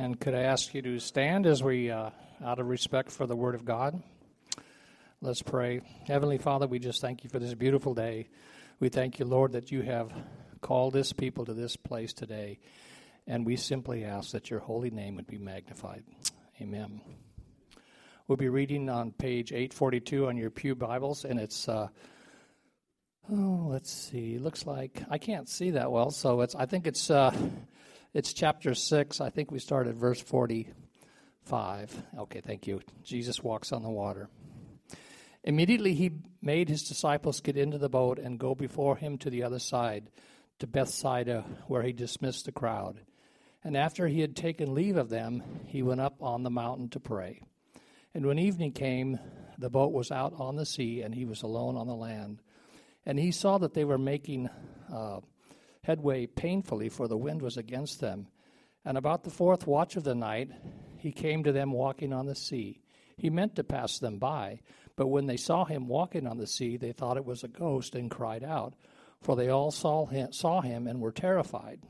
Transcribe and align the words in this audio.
And 0.00 0.18
could 0.18 0.34
I 0.34 0.44
ask 0.44 0.72
you 0.72 0.80
to 0.80 0.98
stand 0.98 1.44
as 1.44 1.62
we, 1.62 1.90
uh, 1.90 2.08
out 2.42 2.58
of 2.58 2.66
respect 2.68 3.10
for 3.10 3.26
the 3.26 3.36
Word 3.36 3.54
of 3.54 3.66
God, 3.66 4.02
let's 5.20 5.42
pray. 5.42 5.82
Heavenly 6.06 6.38
Father, 6.38 6.66
we 6.66 6.78
just 6.78 7.02
thank 7.02 7.22
you 7.22 7.28
for 7.28 7.38
this 7.38 7.52
beautiful 7.52 7.92
day. 7.92 8.28
We 8.78 8.88
thank 8.88 9.18
you, 9.18 9.26
Lord, 9.26 9.52
that 9.52 9.70
you 9.70 9.82
have 9.82 10.10
called 10.62 10.94
this 10.94 11.12
people 11.12 11.44
to 11.44 11.52
this 11.52 11.76
place 11.76 12.14
today. 12.14 12.60
And 13.26 13.44
we 13.44 13.56
simply 13.56 14.02
ask 14.02 14.30
that 14.30 14.48
your 14.48 14.60
holy 14.60 14.88
name 14.88 15.16
would 15.16 15.26
be 15.26 15.36
magnified. 15.36 16.02
Amen. 16.62 17.02
We'll 18.26 18.38
be 18.38 18.48
reading 18.48 18.88
on 18.88 19.12
page 19.12 19.52
842 19.52 20.28
on 20.28 20.38
your 20.38 20.48
Pew 20.48 20.74
Bibles, 20.74 21.26
and 21.26 21.38
it's. 21.38 21.68
Uh, 21.68 21.88
Oh, 23.32 23.68
let's 23.70 23.92
see. 23.92 24.38
Looks 24.38 24.66
like 24.66 25.04
I 25.08 25.18
can't 25.18 25.48
see 25.48 25.72
that 25.72 25.92
well, 25.92 26.10
so 26.10 26.40
it's. 26.40 26.54
I 26.56 26.64
think 26.66 26.88
it's. 26.88 27.10
Uh, 27.10 27.32
it's 28.12 28.32
chapter 28.32 28.74
six. 28.74 29.20
I 29.20 29.30
think 29.30 29.50
we 29.50 29.58
started 29.58 29.96
verse 29.96 30.20
forty-five. 30.20 32.02
Okay, 32.18 32.40
thank 32.40 32.66
you. 32.66 32.80
Jesus 33.02 33.42
walks 33.42 33.72
on 33.72 33.82
the 33.82 33.90
water. 33.90 34.28
Immediately 35.42 35.94
he 35.94 36.10
made 36.42 36.68
his 36.68 36.82
disciples 36.82 37.40
get 37.40 37.56
into 37.56 37.78
the 37.78 37.88
boat 37.88 38.18
and 38.18 38.38
go 38.38 38.54
before 38.54 38.96
him 38.96 39.16
to 39.18 39.30
the 39.30 39.42
other 39.42 39.58
side, 39.58 40.10
to 40.58 40.66
Bethsaida, 40.66 41.44
where 41.66 41.82
he 41.82 41.92
dismissed 41.92 42.44
the 42.44 42.52
crowd. 42.52 43.00
And 43.64 43.76
after 43.76 44.06
he 44.06 44.20
had 44.20 44.36
taken 44.36 44.74
leave 44.74 44.96
of 44.96 45.08
them, 45.08 45.42
he 45.66 45.82
went 45.82 46.00
up 46.00 46.22
on 46.22 46.42
the 46.42 46.50
mountain 46.50 46.88
to 46.90 47.00
pray. 47.00 47.42
And 48.12 48.26
when 48.26 48.38
evening 48.38 48.72
came, 48.72 49.18
the 49.56 49.70
boat 49.70 49.92
was 49.92 50.10
out 50.10 50.34
on 50.38 50.56
the 50.56 50.66
sea, 50.66 51.02
and 51.02 51.14
he 51.14 51.24
was 51.24 51.42
alone 51.42 51.76
on 51.76 51.86
the 51.86 51.94
land. 51.94 52.42
And 53.06 53.18
he 53.18 53.30
saw 53.30 53.58
that 53.58 53.72
they 53.72 53.84
were 53.84 53.98
making 53.98 54.50
uh, 54.92 55.20
headway 55.82 56.26
painfully, 56.26 56.88
for 56.88 57.08
the 57.08 57.16
wind 57.16 57.42
was 57.42 57.56
against 57.56 58.00
them. 58.00 58.28
And 58.84 58.96
about 58.96 59.24
the 59.24 59.30
fourth 59.30 59.66
watch 59.66 59.96
of 59.96 60.04
the 60.04 60.14
night, 60.14 60.50
he 60.96 61.12
came 61.12 61.44
to 61.44 61.52
them 61.52 61.72
walking 61.72 62.12
on 62.12 62.26
the 62.26 62.34
sea. 62.34 62.80
He 63.16 63.30
meant 63.30 63.56
to 63.56 63.64
pass 63.64 63.98
them 63.98 64.18
by, 64.18 64.60
but 64.96 65.08
when 65.08 65.26
they 65.26 65.36
saw 65.36 65.64
him 65.64 65.88
walking 65.88 66.26
on 66.26 66.38
the 66.38 66.46
sea, 66.46 66.76
they 66.76 66.92
thought 66.92 67.16
it 67.16 67.24
was 67.24 67.44
a 67.44 67.48
ghost 67.48 67.94
and 67.94 68.10
cried 68.10 68.44
out, 68.44 68.74
for 69.20 69.36
they 69.36 69.48
all 69.48 69.70
saw 69.70 70.06
him, 70.06 70.32
saw 70.32 70.60
him 70.62 70.86
and 70.86 71.00
were 71.00 71.12
terrified. 71.12 71.80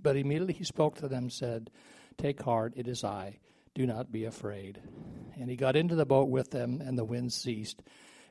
But 0.00 0.16
immediately 0.16 0.54
he 0.54 0.64
spoke 0.64 0.96
to 0.96 1.08
them, 1.08 1.30
said, 1.30 1.70
Take 2.16 2.42
heart, 2.42 2.74
it 2.76 2.86
is 2.86 3.04
I. 3.04 3.38
Do 3.74 3.86
not 3.86 4.12
be 4.12 4.24
afraid. 4.24 4.80
And 5.38 5.48
he 5.48 5.56
got 5.56 5.76
into 5.76 5.94
the 5.94 6.04
boat 6.04 6.28
with 6.28 6.50
them, 6.50 6.80
and 6.80 6.98
the 6.98 7.04
wind 7.04 7.32
ceased 7.32 7.82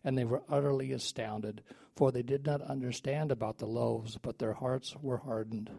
and 0.04 0.18
they 0.18 0.26
were 0.26 0.44
utterly 0.50 0.92
astounded, 0.92 1.62
for 1.96 2.12
they 2.12 2.24
did 2.24 2.46
not 2.46 2.62
understand 2.62 3.32
about 3.32 3.58
the 3.58 3.66
loaves, 3.66 4.18
but 4.22 4.40
their 4.40 4.54
hearts 4.54 4.96
were 5.02 5.18
hardened. 5.18 5.70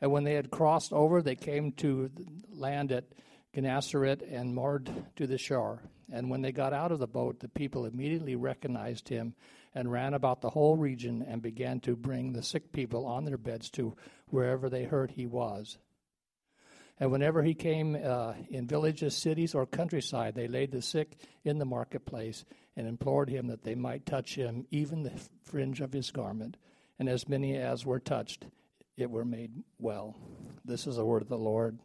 And 0.00 0.12
when 0.12 0.24
they 0.24 0.34
had 0.34 0.50
crossed 0.50 0.92
over, 0.92 1.22
they 1.22 1.36
came 1.36 1.72
to 1.72 2.10
land 2.50 2.92
at 2.92 3.04
Gennesaret 3.54 4.22
and 4.22 4.54
moored 4.54 4.90
to 5.16 5.26
the 5.26 5.38
shore. 5.38 5.82
And 6.12 6.30
when 6.30 6.42
they 6.42 6.52
got 6.52 6.72
out 6.72 6.92
of 6.92 6.98
the 6.98 7.06
boat, 7.06 7.40
the 7.40 7.48
people 7.48 7.86
immediately 7.86 8.36
recognized 8.36 9.08
him 9.08 9.34
and 9.74 9.90
ran 9.90 10.14
about 10.14 10.40
the 10.40 10.50
whole 10.50 10.76
region 10.76 11.24
and 11.26 11.42
began 11.42 11.80
to 11.80 11.96
bring 11.96 12.32
the 12.32 12.42
sick 12.42 12.72
people 12.72 13.06
on 13.06 13.24
their 13.24 13.38
beds 13.38 13.70
to 13.70 13.96
wherever 14.28 14.68
they 14.68 14.84
heard 14.84 15.10
he 15.10 15.26
was. 15.26 15.78
And 16.98 17.10
whenever 17.10 17.42
he 17.42 17.54
came 17.54 17.96
uh, 18.02 18.34
in 18.48 18.66
villages, 18.66 19.14
cities, 19.14 19.54
or 19.54 19.66
countryside, 19.66 20.34
they 20.34 20.48
laid 20.48 20.70
the 20.70 20.80
sick 20.80 21.16
in 21.44 21.58
the 21.58 21.66
marketplace 21.66 22.44
and 22.76 22.86
implored 22.86 23.30
him 23.30 23.46
that 23.46 23.62
they 23.62 23.74
might 23.74 24.04
touch 24.04 24.34
him, 24.34 24.66
even 24.70 25.02
the 25.02 25.12
fringe 25.42 25.80
of 25.80 25.92
his 25.92 26.10
garment. 26.10 26.56
And 26.98 27.08
as 27.08 27.28
many 27.28 27.56
as 27.56 27.86
were 27.86 28.00
touched, 28.00 28.46
it 28.96 29.10
were 29.10 29.24
made 29.24 29.62
well. 29.78 30.16
This 30.64 30.86
is 30.86 30.96
the 30.96 31.04
word 31.04 31.22
of 31.22 31.28
the 31.28 31.38
Lord. 31.38 31.78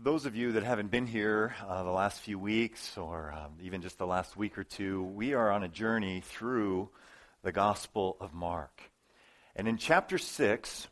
For 0.00 0.04
those 0.04 0.24
of 0.24 0.34
you 0.34 0.52
that 0.52 0.62
haven't 0.62 0.90
been 0.90 1.06
here 1.06 1.54
uh, 1.68 1.82
the 1.82 1.90
last 1.90 2.20
few 2.20 2.38
weeks 2.38 2.96
or 2.96 3.32
um, 3.32 3.52
even 3.62 3.82
just 3.82 3.98
the 3.98 4.06
last 4.06 4.36
week 4.36 4.56
or 4.56 4.64
two, 4.64 5.02
we 5.02 5.34
are 5.34 5.50
on 5.50 5.62
a 5.62 5.68
journey 5.68 6.22
through 6.24 6.88
the 7.42 7.52
Gospel 7.52 8.16
of 8.18 8.32
Mark. 8.32 8.80
And 9.54 9.68
in 9.68 9.76
chapter 9.76 10.16
6, 10.16 10.88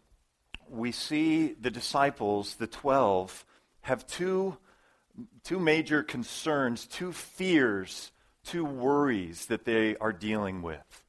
we 0.69 0.92
see 0.92 1.54
the 1.58 1.70
disciples, 1.70 2.56
the 2.56 2.66
12, 2.66 3.46
have 3.82 4.06
two, 4.06 4.58
two 5.42 5.58
major 5.58 6.02
concerns, 6.02 6.86
two 6.86 7.12
fears, 7.12 8.12
two 8.44 8.64
worries 8.64 9.46
that 9.46 9.64
they 9.64 9.96
are 9.96 10.12
dealing 10.12 10.60
with. 10.60 11.04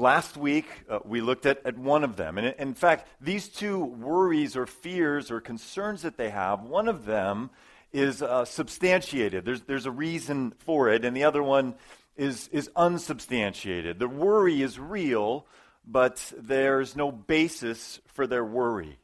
Last 0.00 0.38
week, 0.38 0.64
uh, 0.88 1.00
we 1.04 1.20
looked 1.20 1.44
at, 1.44 1.60
at 1.66 1.76
one 1.76 2.04
of 2.04 2.16
them. 2.16 2.38
And 2.38 2.54
in 2.58 2.72
fact, 2.72 3.06
these 3.20 3.48
two 3.48 3.84
worries 3.84 4.56
or 4.56 4.64
fears 4.64 5.30
or 5.30 5.42
concerns 5.42 6.00
that 6.02 6.16
they 6.16 6.30
have, 6.30 6.62
one 6.62 6.88
of 6.88 7.04
them 7.04 7.50
is 7.92 8.22
uh, 8.22 8.46
substantiated. 8.46 9.44
There's, 9.44 9.60
there's 9.60 9.84
a 9.84 9.90
reason 9.90 10.54
for 10.56 10.88
it, 10.88 11.04
and 11.04 11.14
the 11.14 11.24
other 11.24 11.42
one 11.42 11.74
is, 12.16 12.48
is 12.48 12.70
unsubstantiated. 12.74 13.98
The 13.98 14.08
worry 14.08 14.62
is 14.62 14.78
real, 14.78 15.44
but 15.86 16.32
there's 16.34 16.96
no 16.96 17.12
basis 17.12 18.00
for 18.06 18.26
their 18.26 18.42
worry 18.42 18.96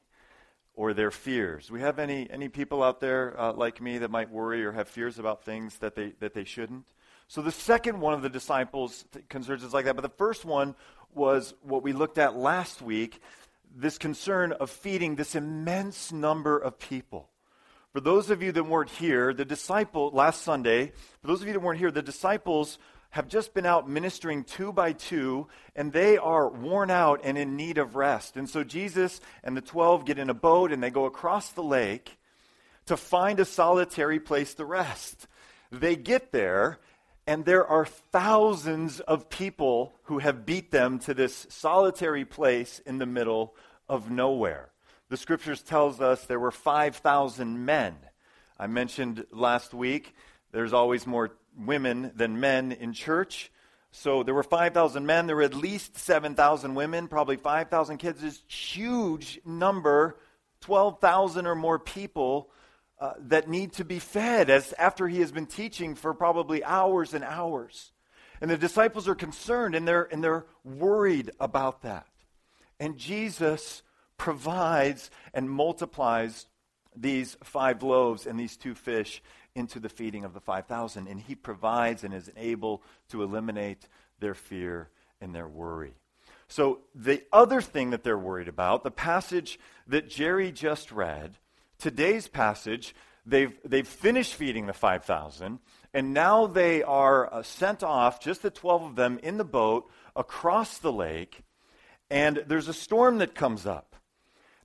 or 0.76 0.92
their 0.92 1.10
fears. 1.10 1.70
We 1.70 1.80
have 1.80 1.98
any, 1.98 2.28
any 2.30 2.48
people 2.48 2.82
out 2.82 3.00
there 3.00 3.38
uh, 3.40 3.52
like 3.52 3.80
me 3.80 3.98
that 3.98 4.10
might 4.10 4.30
worry 4.30 4.64
or 4.64 4.72
have 4.72 4.88
fears 4.88 5.18
about 5.18 5.42
things 5.42 5.78
that 5.78 5.96
they, 5.96 6.12
that 6.20 6.34
they 6.34 6.44
shouldn't? 6.44 6.86
So 7.28 7.42
the 7.42 7.50
second 7.50 7.98
one 7.98 8.14
of 8.14 8.22
the 8.22 8.28
disciples' 8.28 9.04
concerns 9.28 9.64
is 9.64 9.74
like 9.74 9.86
that. 9.86 9.96
But 9.96 10.02
the 10.02 10.08
first 10.10 10.44
one 10.44 10.76
was 11.12 11.54
what 11.62 11.82
we 11.82 11.92
looked 11.92 12.18
at 12.18 12.36
last 12.36 12.80
week 12.80 13.20
this 13.74 13.98
concern 13.98 14.52
of 14.52 14.70
feeding 14.70 15.16
this 15.16 15.34
immense 15.34 16.12
number 16.12 16.56
of 16.56 16.78
people. 16.78 17.28
For 17.92 18.00
those 18.00 18.30
of 18.30 18.42
you 18.42 18.52
that 18.52 18.64
weren't 18.64 18.90
here, 18.90 19.32
the 19.32 19.44
disciple, 19.44 20.10
last 20.12 20.42
Sunday, 20.42 20.92
for 21.20 21.26
those 21.26 21.40
of 21.40 21.46
you 21.46 21.52
that 21.54 21.60
weren't 21.60 21.78
here, 21.78 21.90
the 21.90 22.02
disciples 22.02 22.78
have 23.16 23.28
just 23.28 23.54
been 23.54 23.64
out 23.64 23.88
ministering 23.88 24.44
two 24.44 24.74
by 24.74 24.92
two, 24.92 25.46
and 25.74 25.90
they 25.90 26.18
are 26.18 26.50
worn 26.50 26.90
out 26.90 27.22
and 27.24 27.38
in 27.38 27.56
need 27.56 27.78
of 27.78 27.96
rest. 27.96 28.36
And 28.36 28.46
so 28.46 28.62
Jesus 28.62 29.22
and 29.42 29.56
the 29.56 29.62
12 29.62 30.04
get 30.04 30.18
in 30.18 30.28
a 30.28 30.34
boat 30.34 30.70
and 30.70 30.82
they 30.82 30.90
go 30.90 31.06
across 31.06 31.48
the 31.48 31.62
lake 31.62 32.18
to 32.84 32.94
find 32.94 33.40
a 33.40 33.46
solitary 33.46 34.20
place 34.20 34.52
to 34.56 34.66
rest. 34.66 35.28
They 35.72 35.96
get 35.96 36.30
there, 36.30 36.78
and 37.26 37.46
there 37.46 37.66
are 37.66 37.86
thousands 37.86 39.00
of 39.00 39.30
people 39.30 39.94
who 40.04 40.18
have 40.18 40.44
beat 40.44 40.70
them 40.70 40.98
to 41.00 41.14
this 41.14 41.46
solitary 41.48 42.26
place 42.26 42.80
in 42.84 42.98
the 42.98 43.06
middle 43.06 43.54
of 43.88 44.10
nowhere. 44.10 44.68
The 45.08 45.16
scriptures 45.16 45.62
tells 45.62 46.02
us 46.02 46.26
there 46.26 46.38
were 46.38 46.50
5,000 46.50 47.64
men. 47.64 47.96
I 48.58 48.66
mentioned 48.66 49.24
last 49.30 49.72
week 49.72 50.14
there's 50.52 50.74
always 50.74 51.06
more 51.06 51.30
women 51.56 52.12
than 52.14 52.40
men 52.40 52.72
in 52.72 52.92
church. 52.92 53.50
So 53.92 54.22
there 54.22 54.34
were 54.34 54.42
5,000 54.42 55.06
men, 55.06 55.26
there 55.26 55.36
were 55.36 55.42
at 55.42 55.54
least 55.54 55.96
7,000 55.96 56.74
women, 56.74 57.08
probably 57.08 57.36
5,000 57.36 57.98
kids. 57.98 58.20
This 58.20 58.42
huge 58.46 59.40
number, 59.44 60.18
12,000 60.60 61.46
or 61.46 61.54
more 61.54 61.78
people 61.78 62.50
uh, 63.00 63.12
that 63.18 63.48
need 63.48 63.72
to 63.74 63.84
be 63.84 63.98
fed 63.98 64.50
as 64.50 64.72
after 64.78 65.08
he 65.08 65.20
has 65.20 65.32
been 65.32 65.46
teaching 65.46 65.94
for 65.94 66.14
probably 66.14 66.62
hours 66.64 67.14
and 67.14 67.24
hours. 67.24 67.92
And 68.40 68.50
the 68.50 68.58
disciples 68.58 69.08
are 69.08 69.14
concerned 69.14 69.74
and 69.74 69.88
they're, 69.88 70.08
and 70.12 70.22
they're 70.22 70.46
worried 70.64 71.30
about 71.40 71.82
that. 71.82 72.06
And 72.78 72.98
Jesus 72.98 73.82
provides 74.18 75.10
and 75.32 75.50
multiplies 75.50 76.46
these 76.94 77.36
five 77.42 77.82
loaves 77.82 78.26
and 78.26 78.38
these 78.38 78.56
two 78.56 78.74
fish 78.74 79.22
into 79.56 79.80
the 79.80 79.88
feeding 79.88 80.24
of 80.24 80.34
the 80.34 80.40
5,000. 80.40 81.08
And 81.08 81.20
he 81.20 81.34
provides 81.34 82.04
and 82.04 82.14
is 82.14 82.30
able 82.36 82.82
to 83.08 83.22
eliminate 83.22 83.88
their 84.20 84.34
fear 84.34 84.90
and 85.20 85.34
their 85.34 85.48
worry. 85.48 85.94
So, 86.48 86.80
the 86.94 87.24
other 87.32 87.60
thing 87.60 87.90
that 87.90 88.04
they're 88.04 88.18
worried 88.18 88.46
about, 88.46 88.84
the 88.84 88.90
passage 88.90 89.58
that 89.88 90.08
Jerry 90.08 90.52
just 90.52 90.92
read, 90.92 91.38
today's 91.78 92.28
passage, 92.28 92.94
they've, 93.24 93.58
they've 93.64 93.86
finished 93.86 94.34
feeding 94.34 94.66
the 94.66 94.72
5,000, 94.72 95.58
and 95.92 96.14
now 96.14 96.46
they 96.46 96.84
are 96.84 97.32
uh, 97.32 97.42
sent 97.42 97.82
off, 97.82 98.20
just 98.20 98.42
the 98.42 98.50
12 98.50 98.82
of 98.82 98.96
them, 98.96 99.18
in 99.24 99.38
the 99.38 99.44
boat 99.44 99.90
across 100.14 100.78
the 100.78 100.92
lake, 100.92 101.42
and 102.10 102.44
there's 102.46 102.68
a 102.68 102.74
storm 102.74 103.18
that 103.18 103.34
comes 103.34 103.66
up. 103.66 103.95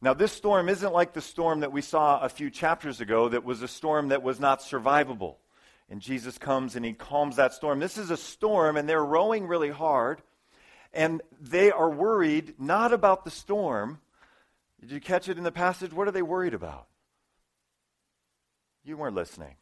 Now, 0.01 0.15
this 0.15 0.31
storm 0.31 0.67
isn't 0.67 0.93
like 0.93 1.13
the 1.13 1.21
storm 1.21 1.59
that 1.59 1.71
we 1.71 1.81
saw 1.81 2.19
a 2.21 2.29
few 2.29 2.49
chapters 2.49 3.01
ago 3.01 3.29
that 3.29 3.43
was 3.43 3.61
a 3.61 3.67
storm 3.67 4.07
that 4.07 4.23
was 4.23 4.39
not 4.39 4.61
survivable. 4.61 5.35
And 5.89 6.01
Jesus 6.01 6.39
comes 6.39 6.75
and 6.75 6.83
he 6.83 6.93
calms 6.93 7.35
that 7.35 7.53
storm. 7.53 7.79
This 7.79 7.97
is 7.97 8.09
a 8.09 8.17
storm, 8.17 8.77
and 8.77 8.89
they're 8.89 9.03
rowing 9.03 9.45
really 9.45 9.69
hard. 9.69 10.21
And 10.91 11.21
they 11.39 11.69
are 11.71 11.89
worried 11.89 12.55
not 12.57 12.93
about 12.93 13.25
the 13.25 13.31
storm. 13.31 13.99
Did 14.79 14.89
you 14.89 14.99
catch 14.99 15.29
it 15.29 15.37
in 15.37 15.43
the 15.43 15.51
passage? 15.51 15.93
What 15.93 16.07
are 16.07 16.11
they 16.11 16.23
worried 16.23 16.55
about? 16.55 16.87
You 18.83 18.97
weren't 18.97 19.15
listening. 19.15 19.55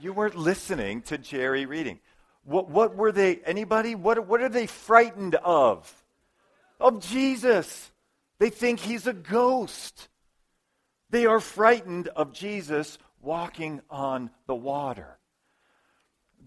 You 0.00 0.14
weren't 0.14 0.34
listening 0.34 1.02
to 1.02 1.18
Jerry 1.18 1.66
reading. 1.66 2.00
What, 2.44 2.70
what 2.70 2.96
were 2.96 3.12
they, 3.12 3.40
anybody? 3.44 3.94
What, 3.94 4.26
what 4.26 4.40
are 4.40 4.48
they 4.48 4.66
frightened 4.66 5.34
of? 5.34 5.92
Of 6.80 7.00
Jesus. 7.00 7.90
They 8.38 8.50
think 8.50 8.80
he's 8.80 9.06
a 9.06 9.12
ghost. 9.12 10.08
They 11.10 11.26
are 11.26 11.40
frightened 11.40 12.08
of 12.08 12.32
Jesus 12.32 12.98
walking 13.20 13.80
on 13.90 14.30
the 14.46 14.54
water. 14.54 15.18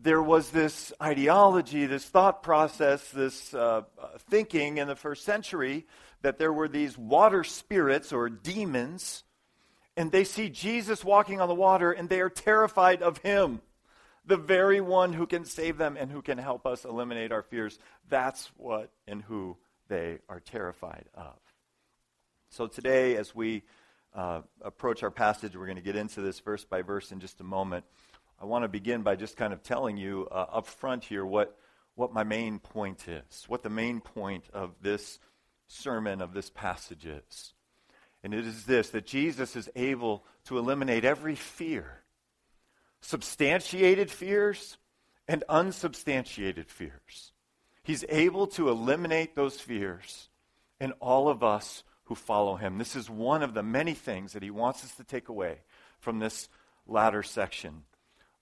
There 0.02 0.22
was 0.22 0.52
this 0.52 0.94
ideology, 1.02 1.86
this 1.86 2.06
thought 2.06 2.42
process, 2.42 3.10
this 3.10 3.54
uh, 3.54 3.82
thinking 4.30 4.78
in 4.78 4.88
the 4.88 4.96
first 4.96 5.26
century 5.26 5.86
that 6.22 6.38
there 6.38 6.54
were 6.54 6.68
these 6.68 6.98
water 6.98 7.44
spirits 7.44 8.14
or 8.14 8.30
demons, 8.30 9.24
and 9.98 10.12
they 10.12 10.24
see 10.24 10.50
Jesus 10.50 11.04
walking 11.04 11.42
on 11.42 11.50
the 11.50 11.56
water 11.56 11.92
and 11.92 12.08
they 12.08 12.22
are 12.22 12.30
terrified 12.30 13.02
of 13.02 13.18
him, 13.20 13.62
the 14.26 14.38
very 14.38 14.80
one 14.80 15.12
who 15.12 15.28
can 15.28 15.44
save 15.44 15.78
them 15.78 15.98
and 15.98 16.12
who 16.12 16.22
can 16.22 16.38
help 16.38 16.66
us 16.66 16.86
eliminate 16.86 17.32
our 17.32 17.44
fears. 17.44 17.78
That's 18.10 18.50
what 18.56 18.92
and 19.08 19.22
who 19.22 19.58
they 19.90 20.20
are 20.30 20.40
terrified 20.40 21.06
of. 21.14 21.36
So 22.52 22.66
today, 22.66 23.16
as 23.16 23.36
we 23.36 23.62
uh, 24.16 24.42
approach 24.64 25.04
our 25.04 25.12
passage, 25.12 25.56
we're 25.56 25.68
going 25.68 25.78
to 25.78 25.84
get 25.84 25.96
into 25.96 26.22
this 26.22 26.40
verse 26.40 26.66
by 26.66 26.82
verse 26.82 27.12
in 27.12 27.20
just 27.20 27.40
a 27.42 27.44
moment. 27.44 27.86
I 28.42 28.46
want 28.46 28.64
to 28.64 28.68
begin 28.68 29.04
by 29.04 29.18
just 29.18 29.38
kind 29.38 29.54
of 29.54 29.62
telling 29.62 29.98
you 29.98 30.28
uh, 30.32 30.46
up 30.54 30.66
front 30.66 31.04
here 31.04 31.24
what, 31.24 31.56
what 31.94 32.12
my 32.12 32.24
main 32.24 32.58
point 32.58 33.08
is, 33.08 33.46
what 33.48 33.62
the 33.62 33.70
main 33.70 34.02
point 34.02 34.46
of 34.52 34.74
this 34.82 35.20
sermon, 35.68 36.22
of 36.22 36.34
this 36.34 36.50
passage 36.50 37.06
is. 37.06 37.54
And 38.24 38.34
it 38.34 38.48
is 38.48 38.66
this 38.66 38.90
that 38.90 39.06
Jesus 39.06 39.56
is 39.56 39.70
able 39.76 40.26
to 40.46 40.58
eliminate 40.58 41.06
every 41.06 41.36
fear, 41.36 42.02
substantiated 43.02 44.10
fears 44.10 44.78
and 45.28 45.44
unsubstantiated 45.48 46.68
fears. 46.68 47.32
He's 47.84 48.04
able 48.10 48.48
to 48.48 48.70
eliminate 48.70 49.36
those 49.36 49.60
fears, 49.62 50.30
and 50.80 50.94
all 51.00 51.30
of 51.30 51.44
us 51.44 51.84
who 52.10 52.16
follow 52.16 52.56
him. 52.56 52.80
This 52.80 52.96
is 52.96 53.08
one 53.08 53.44
of 53.44 53.54
the 53.54 53.62
many 53.62 53.94
things 53.94 54.34
that 54.34 54.42
he 54.42 54.50
wants 54.50 54.84
us 54.84 54.96
to 54.96 55.04
take 55.04 55.30
away 55.30 55.60
from 56.00 56.18
this 56.18 56.50
latter 56.88 57.22
section 57.22 57.84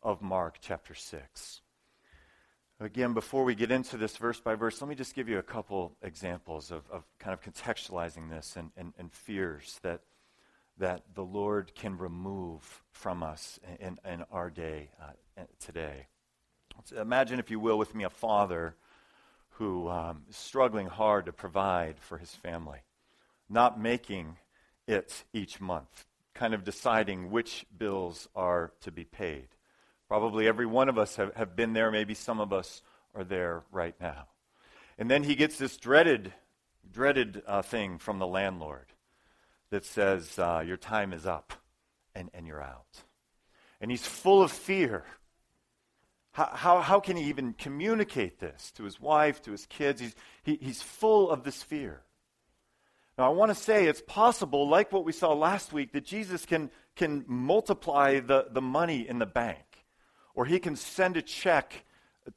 of 0.01 0.21
Mark 0.21 0.59
chapter 0.61 0.95
6. 0.95 1.61
Again, 2.79 3.13
before 3.13 3.43
we 3.43 3.55
get 3.55 3.69
into 3.69 3.97
this 3.97 4.15
verse 4.15 4.39
by 4.39 4.55
verse, 4.55 4.81
let 4.81 4.87
me 4.87 4.95
just 4.95 5.13
give 5.13 5.27
you 5.27 5.37
a 5.37 5.43
couple 5.43 5.97
examples 6.01 6.71
of, 6.71 6.83
of 6.89 7.03
kind 7.19 7.33
of 7.33 7.41
contextualizing 7.41 8.29
this 8.29 8.55
and, 8.55 8.71
and, 8.77 8.93
and 8.97 9.11
fears 9.11 9.77
that, 9.83 9.99
that 10.77 11.01
the 11.13 11.25
Lord 11.25 11.75
can 11.75 11.97
remove 11.97 12.83
from 12.93 13.21
us 13.21 13.59
in, 13.81 13.99
in 14.09 14.23
our 14.31 14.49
day 14.49 14.91
uh, 15.01 15.43
today. 15.59 16.07
So 16.85 17.01
imagine, 17.01 17.37
if 17.37 17.51
you 17.51 17.59
will, 17.59 17.77
with 17.77 17.93
me 17.93 18.05
a 18.05 18.09
father 18.09 18.75
who 19.49 19.89
um, 19.89 20.21
is 20.29 20.37
struggling 20.37 20.87
hard 20.87 21.25
to 21.25 21.33
provide 21.33 21.99
for 21.99 22.17
his 22.17 22.33
family 22.33 22.79
not 23.49 23.79
making 23.79 24.37
it 24.87 25.23
each 25.33 25.59
month, 25.59 26.05
kind 26.33 26.53
of 26.53 26.63
deciding 26.63 27.31
which 27.31 27.65
bills 27.77 28.27
are 28.35 28.71
to 28.81 28.91
be 28.91 29.03
paid. 29.03 29.47
Probably 30.07 30.47
every 30.47 30.65
one 30.65 30.89
of 30.89 30.97
us 30.97 31.15
have, 31.17 31.35
have 31.35 31.55
been 31.55 31.73
there. 31.73 31.91
Maybe 31.91 32.13
some 32.13 32.39
of 32.39 32.53
us 32.53 32.81
are 33.13 33.23
there 33.23 33.63
right 33.71 33.95
now. 33.99 34.27
And 34.97 35.11
then 35.11 35.23
he 35.23 35.35
gets 35.35 35.57
this 35.57 35.77
dreaded, 35.77 36.33
dreaded 36.91 37.43
uh, 37.45 37.61
thing 37.61 37.97
from 37.97 38.19
the 38.19 38.27
landlord 38.27 38.87
that 39.69 39.85
says, 39.85 40.39
uh, 40.39 40.63
Your 40.65 40.77
time 40.77 41.13
is 41.13 41.25
up 41.25 41.53
and, 42.15 42.29
and 42.33 42.47
you're 42.47 42.63
out. 42.63 43.03
And 43.81 43.91
he's 43.91 44.05
full 44.05 44.41
of 44.41 44.51
fear. 44.51 45.03
How, 46.31 46.49
how, 46.53 46.81
how 46.81 46.99
can 46.99 47.17
he 47.17 47.25
even 47.25 47.53
communicate 47.53 48.39
this 48.39 48.71
to 48.73 48.83
his 48.83 48.99
wife, 48.99 49.41
to 49.43 49.51
his 49.51 49.65
kids? 49.65 50.01
He's, 50.01 50.15
he, 50.43 50.57
he's 50.61 50.81
full 50.81 51.29
of 51.29 51.43
this 51.43 51.61
fear. 51.63 52.01
Now, 53.17 53.25
I 53.25 53.29
want 53.29 53.49
to 53.49 53.55
say 53.55 53.85
it's 53.85 54.01
possible, 54.05 54.69
like 54.69 54.91
what 54.91 55.03
we 55.03 55.11
saw 55.11 55.33
last 55.33 55.73
week, 55.73 55.91
that 55.93 56.05
Jesus 56.05 56.45
can, 56.45 56.69
can 56.95 57.25
multiply 57.27 58.19
the, 58.19 58.47
the 58.51 58.61
money 58.61 59.07
in 59.07 59.17
the 59.17 59.25
bank, 59.25 59.85
or 60.35 60.45
he 60.45 60.59
can 60.59 60.75
send 60.75 61.17
a 61.17 61.23
check 61.23 61.83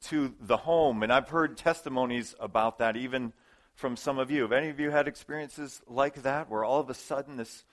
to 0.05 0.33
the 0.39 0.57
home. 0.57 1.03
And 1.03 1.13
I've 1.13 1.29
heard 1.29 1.55
testimonies 1.55 2.33
about 2.39 2.79
that 2.79 2.97
even 2.97 3.31
from 3.75 3.95
some 3.95 4.17
of 4.17 4.31
you. 4.31 4.41
Have 4.41 4.51
any 4.53 4.69
of 4.69 4.79
you 4.79 4.89
had 4.89 5.07
experiences 5.07 5.81
like 5.87 6.23
that, 6.23 6.49
where 6.49 6.63
all 6.63 6.79
of 6.79 6.89
a 6.89 6.95
sudden 6.95 7.37
this 7.37 7.63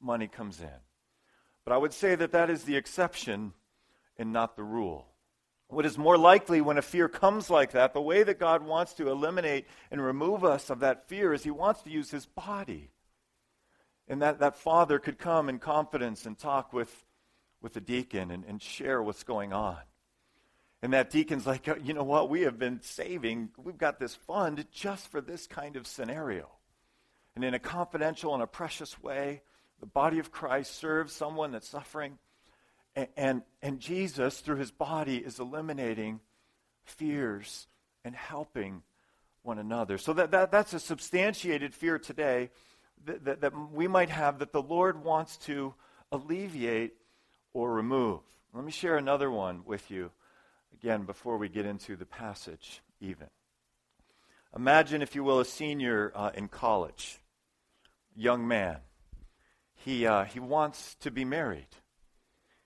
money 0.00 0.26
comes 0.26 0.60
in? 0.60 0.80
But 1.64 1.74
I 1.74 1.76
would 1.76 1.92
say 1.92 2.14
that 2.14 2.32
that 2.32 2.48
is 2.48 2.64
the 2.64 2.76
exception 2.76 3.52
and 4.16 4.32
not 4.32 4.56
the 4.56 4.64
rule. 4.64 5.06
What 5.68 5.86
is 5.86 5.98
more 5.98 6.18
likely 6.18 6.60
when 6.60 6.78
a 6.78 6.82
fear 6.82 7.08
comes 7.08 7.50
like 7.50 7.72
that, 7.72 7.94
the 7.94 8.00
way 8.00 8.22
that 8.22 8.38
God 8.38 8.62
wants 8.62 8.92
to 8.94 9.08
eliminate 9.08 9.66
and 9.90 10.00
remove 10.00 10.44
us 10.44 10.70
of 10.70 10.80
that 10.80 11.08
fear 11.08 11.32
is 11.32 11.42
He 11.42 11.50
wants 11.50 11.82
to 11.82 11.90
use 11.90 12.10
His 12.10 12.26
body. 12.26 12.90
And 14.06 14.20
that, 14.22 14.40
that 14.40 14.56
father 14.56 14.98
could 14.98 15.18
come 15.18 15.48
in 15.48 15.58
confidence 15.58 16.26
and 16.26 16.38
talk 16.38 16.72
with, 16.72 17.04
with 17.62 17.72
the 17.72 17.80
deacon 17.80 18.30
and, 18.30 18.44
and 18.44 18.60
share 18.60 19.02
what's 19.02 19.24
going 19.24 19.52
on. 19.52 19.78
And 20.82 20.92
that 20.92 21.08
deacon's 21.08 21.46
like, 21.46 21.66
you 21.82 21.94
know 21.94 22.04
what? 22.04 22.28
We 22.28 22.42
have 22.42 22.58
been 22.58 22.82
saving, 22.82 23.48
we've 23.56 23.78
got 23.78 23.98
this 23.98 24.14
fund 24.14 24.66
just 24.70 25.08
for 25.08 25.22
this 25.22 25.46
kind 25.46 25.76
of 25.76 25.86
scenario. 25.86 26.50
And 27.34 27.42
in 27.42 27.54
a 27.54 27.58
confidential 27.58 28.34
and 28.34 28.42
a 28.42 28.46
precious 28.46 29.02
way, 29.02 29.40
the 29.80 29.86
body 29.86 30.18
of 30.18 30.30
Christ 30.30 30.74
serves 30.76 31.14
someone 31.14 31.52
that's 31.52 31.68
suffering 31.68 32.18
and, 33.16 33.42
and, 33.60 33.80
Jesus, 33.80 34.40
through 34.40 34.56
his 34.56 34.70
body, 34.70 35.16
is 35.16 35.40
eliminating 35.40 36.20
fears 36.84 37.66
and 38.04 38.14
helping 38.14 38.82
one 39.42 39.58
another. 39.58 39.98
So 39.98 40.12
that, 40.12 40.30
that, 40.30 40.52
that's 40.52 40.72
a 40.74 40.80
substantiated 40.80 41.74
fear 41.74 41.98
today 41.98 42.50
that, 43.06 43.24
that, 43.24 43.40
that 43.40 43.52
we 43.72 43.88
might 43.88 44.10
have 44.10 44.38
that 44.38 44.52
the 44.52 44.62
Lord 44.62 45.04
wants 45.04 45.36
to 45.38 45.74
alleviate 46.12 46.94
or 47.52 47.72
remove. 47.72 48.20
Let 48.52 48.64
me 48.64 48.72
share 48.72 48.96
another 48.96 49.30
one 49.30 49.62
with 49.66 49.90
you, 49.90 50.12
again, 50.72 51.04
before 51.04 51.36
we 51.36 51.48
get 51.48 51.66
into 51.66 51.96
the 51.96 52.06
passage, 52.06 52.80
even. 53.00 53.26
Imagine, 54.54 55.02
if 55.02 55.16
you 55.16 55.24
will, 55.24 55.40
a 55.40 55.44
senior 55.44 56.12
uh, 56.14 56.30
in 56.32 56.46
college, 56.46 57.18
young 58.14 58.46
man. 58.46 58.76
He, 59.74 60.06
uh, 60.06 60.24
he 60.24 60.38
wants 60.38 60.94
to 61.00 61.10
be 61.10 61.24
married. 61.24 61.66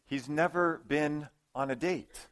He's 0.08 0.28
never 0.28 0.80
been 0.88 1.28
on 1.54 1.70
a 1.70 1.76
date. 1.76 2.26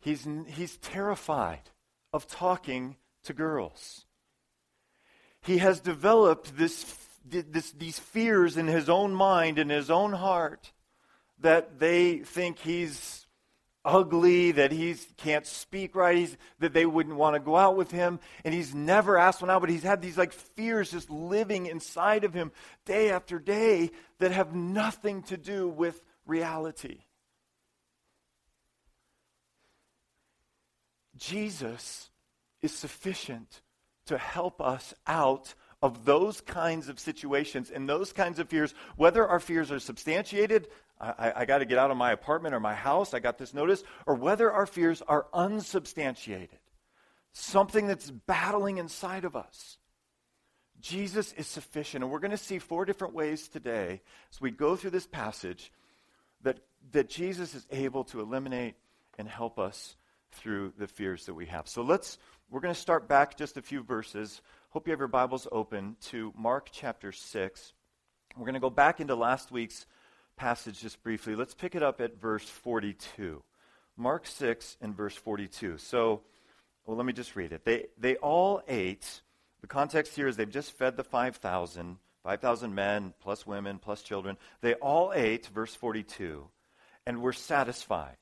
He's, 0.00 0.28
he's 0.46 0.76
terrified 0.76 1.70
of 2.12 2.28
talking 2.28 2.96
to 3.24 3.32
girls. 3.32 4.04
He 5.40 5.58
has 5.58 5.80
developed 5.80 6.56
this, 6.58 6.94
this, 7.24 7.72
these 7.72 7.98
fears 7.98 8.58
in 8.58 8.66
his 8.66 8.90
own 8.90 9.14
mind 9.14 9.58
in 9.58 9.70
his 9.70 9.90
own 9.90 10.12
heart 10.12 10.72
that 11.40 11.78
they 11.78 12.18
think 12.18 12.58
he's 12.58 13.26
ugly, 13.88 14.52
that 14.52 14.70
he 14.70 14.94
can't 15.16 15.46
speak 15.46 15.96
right, 15.96 16.16
he's, 16.16 16.36
that 16.58 16.74
they 16.74 16.84
wouldn't 16.84 17.16
want 17.16 17.34
to 17.34 17.40
go 17.40 17.56
out 17.56 17.76
with 17.76 17.90
him. 17.90 18.20
And 18.44 18.52
he's 18.52 18.74
never 18.74 19.16
asked 19.16 19.40
one 19.40 19.50
out, 19.50 19.60
but 19.60 19.70
he's 19.70 19.82
had 19.82 20.02
these 20.02 20.18
like 20.18 20.32
fears 20.32 20.90
just 20.90 21.10
living 21.10 21.66
inside 21.66 22.24
of 22.24 22.34
him 22.34 22.52
day 22.84 23.10
after 23.10 23.38
day 23.38 23.90
that 24.18 24.30
have 24.30 24.54
nothing 24.54 25.22
to 25.24 25.36
do 25.38 25.68
with 25.68 26.02
reality. 26.26 26.98
Jesus 31.16 32.10
is 32.60 32.72
sufficient 32.72 33.62
to 34.06 34.18
help 34.18 34.60
us 34.60 34.92
out 35.06 35.54
of 35.80 36.04
those 36.04 36.40
kinds 36.40 36.88
of 36.88 36.98
situations 36.98 37.70
and 37.70 37.88
those 37.88 38.12
kinds 38.12 38.38
of 38.38 38.48
fears, 38.48 38.74
whether 38.96 39.26
our 39.26 39.40
fears 39.40 39.70
are 39.70 39.78
substantiated, 39.78 40.68
I, 41.00 41.32
I 41.36 41.44
got 41.44 41.58
to 41.58 41.64
get 41.64 41.78
out 41.78 41.90
of 41.90 41.96
my 41.96 42.12
apartment 42.12 42.54
or 42.54 42.60
my 42.60 42.74
house, 42.74 43.14
I 43.14 43.20
got 43.20 43.38
this 43.38 43.54
notice, 43.54 43.84
or 44.06 44.14
whether 44.14 44.50
our 44.50 44.66
fears 44.66 45.02
are 45.02 45.26
unsubstantiated, 45.32 46.58
something 47.32 47.86
that's 47.86 48.10
battling 48.10 48.78
inside 48.78 49.24
of 49.24 49.36
us. 49.36 49.78
Jesus 50.80 51.32
is 51.34 51.46
sufficient. 51.46 52.04
And 52.04 52.12
we're 52.12 52.20
going 52.20 52.30
to 52.30 52.36
see 52.36 52.58
four 52.58 52.84
different 52.84 53.14
ways 53.14 53.48
today 53.48 54.00
as 54.32 54.40
we 54.40 54.50
go 54.50 54.76
through 54.76 54.90
this 54.90 55.06
passage 55.06 55.72
that, 56.42 56.58
that 56.92 57.08
Jesus 57.08 57.54
is 57.54 57.66
able 57.70 58.04
to 58.04 58.20
eliminate 58.20 58.74
and 59.18 59.28
help 59.28 59.58
us 59.58 59.96
through 60.32 60.72
the 60.78 60.86
fears 60.86 61.26
that 61.26 61.34
we 61.34 61.46
have. 61.46 61.68
So 61.68 61.82
let's, 61.82 62.18
we're 62.50 62.60
going 62.60 62.74
to 62.74 62.80
start 62.80 63.08
back 63.08 63.36
just 63.36 63.56
a 63.56 63.62
few 63.62 63.82
verses. 63.82 64.40
Hope 64.70 64.86
you 64.86 64.92
have 64.92 65.00
your 65.00 65.08
Bibles 65.08 65.48
open 65.50 65.96
to 66.02 66.32
Mark 66.36 66.68
chapter 66.70 67.10
6. 67.10 67.72
We're 68.36 68.44
going 68.44 68.54
to 68.54 68.60
go 68.60 68.70
back 68.70 69.00
into 69.00 69.16
last 69.16 69.50
week's 69.50 69.86
passage 70.38 70.80
just 70.80 71.02
briefly. 71.02 71.34
Let's 71.34 71.54
pick 71.54 71.74
it 71.74 71.82
up 71.82 72.00
at 72.00 72.20
verse 72.20 72.44
42. 72.44 73.42
Mark 73.96 74.26
6 74.26 74.76
and 74.80 74.96
verse 74.96 75.14
42. 75.14 75.76
So 75.78 76.22
well, 76.88 76.96
let 76.96 77.04
me 77.04 77.12
just 77.12 77.36
read 77.36 77.52
it. 77.52 77.66
They, 77.66 77.88
they 77.98 78.16
all 78.16 78.62
ate. 78.66 79.20
The 79.60 79.66
context 79.66 80.16
here 80.16 80.26
is 80.26 80.38
they've 80.38 80.50
just 80.50 80.72
fed 80.72 80.96
the 80.96 81.04
5,000, 81.04 81.98
5,000 82.24 82.74
men, 82.74 83.12
plus 83.20 83.46
women, 83.46 83.78
plus 83.78 84.00
children. 84.00 84.38
They 84.62 84.72
all 84.72 85.12
ate, 85.14 85.48
verse 85.48 85.74
42, 85.74 86.48
and 87.04 87.20
were 87.20 87.34
satisfied. 87.34 88.16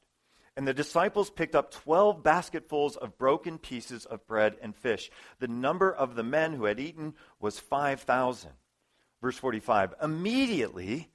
And 0.57 0.67
the 0.67 0.75
disciples 0.75 1.31
picked 1.31 1.55
up 1.55 1.71
12 1.71 2.25
basketfuls 2.25 2.97
of 2.97 3.19
broken 3.19 3.59
pieces 3.59 4.05
of 4.05 4.27
bread 4.27 4.57
and 4.61 4.75
fish. 4.75 5.13
The 5.39 5.47
number 5.47 5.93
of 5.93 6.17
the 6.17 6.25
men 6.25 6.53
who 6.53 6.65
had 6.65 6.81
eaten 6.81 7.15
was 7.39 7.61
5,000. 7.61 8.51
Verse 9.23 9.39
45 9.39 9.95
Immediately, 10.03 11.09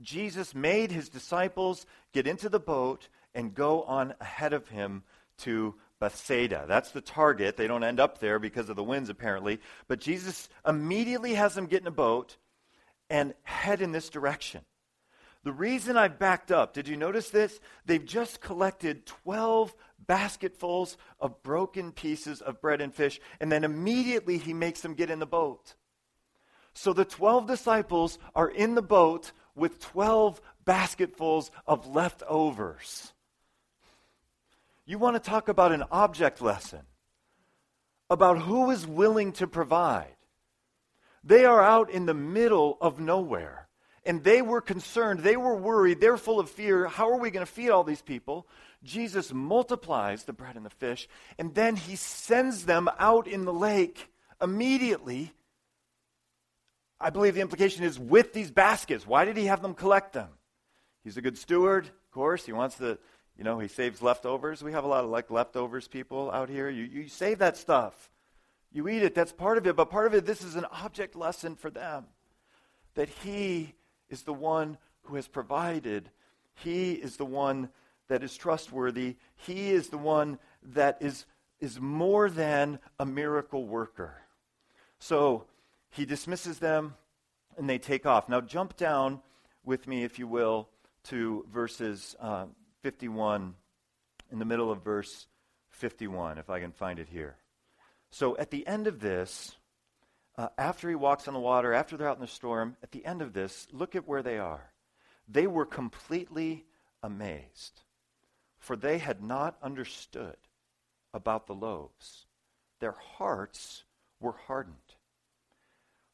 Jesus 0.00 0.54
made 0.54 0.90
his 0.90 1.08
disciples 1.08 1.86
get 2.12 2.26
into 2.26 2.48
the 2.48 2.60
boat 2.60 3.08
and 3.34 3.54
go 3.54 3.82
on 3.82 4.14
ahead 4.20 4.52
of 4.52 4.68
him 4.68 5.02
to 5.38 5.74
Bethsaida. 6.00 6.64
That's 6.68 6.90
the 6.90 7.00
target. 7.00 7.56
They 7.56 7.66
don't 7.66 7.84
end 7.84 8.00
up 8.00 8.18
there 8.18 8.38
because 8.38 8.68
of 8.68 8.76
the 8.76 8.84
winds, 8.84 9.08
apparently. 9.08 9.60
But 9.88 10.00
Jesus 10.00 10.48
immediately 10.66 11.34
has 11.34 11.54
them 11.54 11.66
get 11.66 11.80
in 11.80 11.86
a 11.86 11.92
boat 11.92 12.36
and 13.08 13.34
head 13.42 13.80
in 13.80 13.92
this 13.92 14.10
direction. 14.10 14.62
The 15.44 15.52
reason 15.52 15.96
I 15.96 16.08
backed 16.08 16.50
up, 16.50 16.72
did 16.72 16.88
you 16.88 16.96
notice 16.96 17.30
this? 17.30 17.60
They've 17.84 18.04
just 18.04 18.40
collected 18.40 19.04
12 19.06 19.74
basketfuls 20.06 20.96
of 21.20 21.42
broken 21.42 21.92
pieces 21.92 22.40
of 22.40 22.60
bread 22.60 22.80
and 22.80 22.94
fish, 22.94 23.20
and 23.40 23.52
then 23.52 23.62
immediately 23.62 24.38
he 24.38 24.54
makes 24.54 24.80
them 24.80 24.94
get 24.94 25.10
in 25.10 25.18
the 25.18 25.26
boat. 25.26 25.74
So 26.72 26.92
the 26.92 27.04
12 27.04 27.46
disciples 27.46 28.18
are 28.34 28.48
in 28.48 28.74
the 28.74 28.82
boat 28.82 29.32
with 29.54 29.80
12 29.80 30.40
basketfuls 30.64 31.50
of 31.66 31.86
leftovers. 31.86 33.12
You 34.86 34.98
want 34.98 35.16
to 35.16 35.30
talk 35.30 35.48
about 35.48 35.72
an 35.72 35.84
object 35.90 36.42
lesson 36.42 36.80
about 38.10 38.42
who 38.42 38.70
is 38.70 38.86
willing 38.86 39.32
to 39.32 39.46
provide. 39.46 40.16
They 41.22 41.44
are 41.44 41.62
out 41.62 41.90
in 41.90 42.06
the 42.06 42.14
middle 42.14 42.76
of 42.80 43.00
nowhere. 43.00 43.68
And 44.06 44.22
they 44.22 44.42
were 44.42 44.60
concerned. 44.60 45.20
They 45.20 45.38
were 45.38 45.56
worried. 45.56 46.00
They're 46.00 46.18
full 46.18 46.38
of 46.38 46.50
fear. 46.50 46.86
How 46.86 47.08
are 47.08 47.18
we 47.18 47.30
going 47.30 47.46
to 47.46 47.50
feed 47.50 47.70
all 47.70 47.84
these 47.84 48.02
people? 48.02 48.46
Jesus 48.82 49.32
multiplies 49.32 50.24
the 50.24 50.34
bread 50.34 50.56
and 50.56 50.66
the 50.66 50.70
fish, 50.70 51.08
and 51.38 51.54
then 51.54 51.74
he 51.74 51.96
sends 51.96 52.66
them 52.66 52.88
out 52.98 53.26
in 53.26 53.46
the 53.46 53.52
lake 53.52 54.10
immediately. 54.42 55.32
I 57.04 57.10
believe 57.10 57.34
the 57.34 57.40
implication 57.40 57.84
is 57.84 57.98
with 57.98 58.32
these 58.32 58.50
baskets. 58.50 59.06
Why 59.06 59.24
did 59.24 59.36
he 59.36 59.44
have 59.46 59.62
them 59.62 59.74
collect 59.74 60.14
them? 60.14 60.30
He's 61.04 61.16
a 61.16 61.22
good 61.22 61.36
steward, 61.36 61.86
of 61.86 62.10
course. 62.10 62.46
He 62.46 62.52
wants 62.52 62.76
to 62.76 62.98
you 63.36 63.42
know, 63.42 63.58
he 63.58 63.68
saves 63.68 64.00
leftovers. 64.00 64.62
We 64.62 64.72
have 64.72 64.84
a 64.84 64.88
lot 64.88 65.04
of 65.04 65.10
like 65.10 65.30
leftovers 65.30 65.88
people 65.88 66.30
out 66.30 66.48
here. 66.48 66.70
You, 66.70 66.84
you 66.84 67.08
save 67.08 67.38
that 67.38 67.56
stuff. 67.56 68.10
You 68.72 68.88
eat 68.88 69.02
it. 69.02 69.14
That's 69.14 69.32
part 69.32 69.58
of 69.58 69.66
it. 69.66 69.76
But 69.76 69.90
part 69.90 70.06
of 70.06 70.14
it, 70.14 70.26
this 70.26 70.42
is 70.42 70.54
an 70.54 70.66
object 70.66 71.16
lesson 71.16 71.56
for 71.56 71.70
them. 71.70 72.06
That 72.94 73.08
he 73.08 73.74
is 74.08 74.22
the 74.22 74.32
one 74.32 74.78
who 75.02 75.16
has 75.16 75.26
provided. 75.26 76.10
He 76.54 76.92
is 76.92 77.16
the 77.16 77.24
one 77.24 77.70
that 78.08 78.22
is 78.22 78.36
trustworthy. 78.36 79.16
He 79.36 79.70
is 79.70 79.88
the 79.88 79.98
one 79.98 80.38
that 80.62 80.98
is, 81.00 81.24
is 81.60 81.80
more 81.80 82.30
than 82.30 82.78
a 83.00 83.06
miracle 83.06 83.66
worker. 83.66 84.14
So 85.00 85.46
he 85.94 86.04
dismisses 86.04 86.58
them 86.58 86.94
and 87.56 87.70
they 87.70 87.78
take 87.78 88.04
off. 88.04 88.28
Now, 88.28 88.40
jump 88.40 88.76
down 88.76 89.20
with 89.64 89.86
me, 89.86 90.02
if 90.02 90.18
you 90.18 90.26
will, 90.26 90.68
to 91.04 91.46
verses 91.52 92.16
uh, 92.20 92.46
51, 92.82 93.54
in 94.32 94.38
the 94.38 94.44
middle 94.44 94.72
of 94.72 94.82
verse 94.82 95.26
51, 95.70 96.38
if 96.38 96.50
I 96.50 96.60
can 96.60 96.72
find 96.72 96.98
it 96.98 97.08
here. 97.08 97.36
So 98.10 98.36
at 98.36 98.50
the 98.50 98.66
end 98.66 98.86
of 98.86 98.98
this, 98.98 99.56
uh, 100.36 100.48
after 100.58 100.88
he 100.88 100.96
walks 100.96 101.28
on 101.28 101.34
the 101.34 101.40
water, 101.40 101.72
after 101.72 101.96
they're 101.96 102.08
out 102.08 102.16
in 102.16 102.22
the 102.22 102.26
storm, 102.26 102.76
at 102.82 102.90
the 102.90 103.04
end 103.06 103.22
of 103.22 103.32
this, 103.32 103.68
look 103.70 103.94
at 103.94 104.08
where 104.08 104.22
they 104.22 104.38
are. 104.38 104.72
They 105.28 105.46
were 105.46 105.66
completely 105.66 106.64
amazed, 107.02 107.82
for 108.58 108.74
they 108.74 108.98
had 108.98 109.22
not 109.22 109.56
understood 109.62 110.36
about 111.12 111.46
the 111.46 111.54
loaves. 111.54 112.26
Their 112.80 112.96
hearts 113.16 113.84
were 114.20 114.34
hardened. 114.48 114.93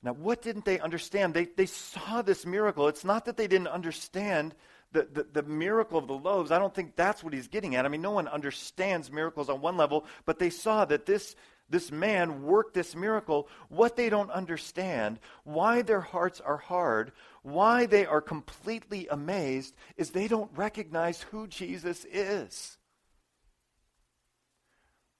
Now, 0.02 0.14
what 0.14 0.40
didn't 0.40 0.64
they 0.64 0.80
understand? 0.80 1.34
They, 1.34 1.44
they 1.44 1.66
saw 1.66 2.22
this 2.22 2.46
miracle. 2.46 2.88
It's 2.88 3.04
not 3.04 3.26
that 3.26 3.36
they 3.36 3.46
didn't 3.46 3.68
understand 3.68 4.54
the, 4.92 5.06
the, 5.12 5.26
the, 5.40 5.42
miracle 5.42 5.98
of 5.98 6.08
the 6.08 6.14
loaves, 6.14 6.50
I 6.50 6.58
don't 6.58 6.74
think 6.74 6.96
that's 6.96 7.22
what 7.22 7.32
he's 7.32 7.48
getting 7.48 7.76
at. 7.76 7.84
I 7.84 7.88
mean, 7.88 8.02
no 8.02 8.10
one 8.10 8.26
understands 8.26 9.12
miracles 9.12 9.48
on 9.48 9.60
one 9.60 9.76
level, 9.76 10.04
but 10.24 10.38
they 10.38 10.50
saw 10.50 10.84
that 10.86 11.06
this, 11.06 11.36
this 11.68 11.92
man 11.92 12.42
worked 12.42 12.74
this 12.74 12.96
miracle. 12.96 13.48
What 13.68 13.94
they 13.94 14.10
don't 14.10 14.30
understand, 14.30 15.20
why 15.44 15.82
their 15.82 16.00
hearts 16.00 16.40
are 16.40 16.56
hard, 16.56 17.12
why 17.42 17.86
they 17.86 18.04
are 18.04 18.20
completely 18.20 19.06
amazed, 19.08 19.76
is 19.96 20.10
they 20.10 20.26
don't 20.26 20.50
recognize 20.56 21.22
who 21.22 21.46
Jesus 21.46 22.04
is. 22.06 22.76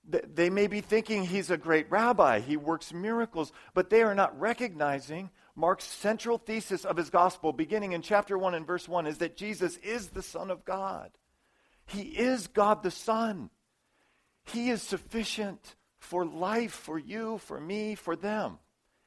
They 0.09 0.51
may 0.51 0.67
be 0.67 0.81
thinking 0.81 1.25
he's 1.25 1.51
a 1.51 1.57
great 1.57 1.91
rabbi, 1.91 2.41
he 2.41 2.57
works 2.57 2.93
miracles, 2.93 3.53
but 3.75 3.91
they 3.91 4.03
are 4.03 4.15
not 4.15 4.39
recognizing 4.41 5.31
Mark's 5.55 5.85
central 5.85 6.39
thesis 6.39 6.85
of 6.85 6.97
his 6.97 7.11
gospel, 7.11 7.53
beginning 7.53 7.93
in 7.93 8.03
chapter 8.03 8.39
1 8.39 8.55
and 8.55 8.67
verse 8.67 8.89
1, 8.89 9.07
is 9.07 9.19
that 9.19 9.37
Jesus 9.37 9.77
is 9.79 10.09
the 10.09 10.23
Son 10.23 10.51
of 10.51 10.65
God. 10.65 11.11
He 11.87 12.03
is 12.03 12.47
God 12.47 12.83
the 12.83 12.91
Son. 12.91 13.51
He 14.45 14.71
is 14.71 14.83
sufficient 14.83 15.77
for 15.99 16.25
life, 16.25 16.73
for 16.73 16.99
you, 16.99 17.39
for 17.39 17.61
me, 17.61 17.95
for 17.95 18.17
them. 18.17 18.59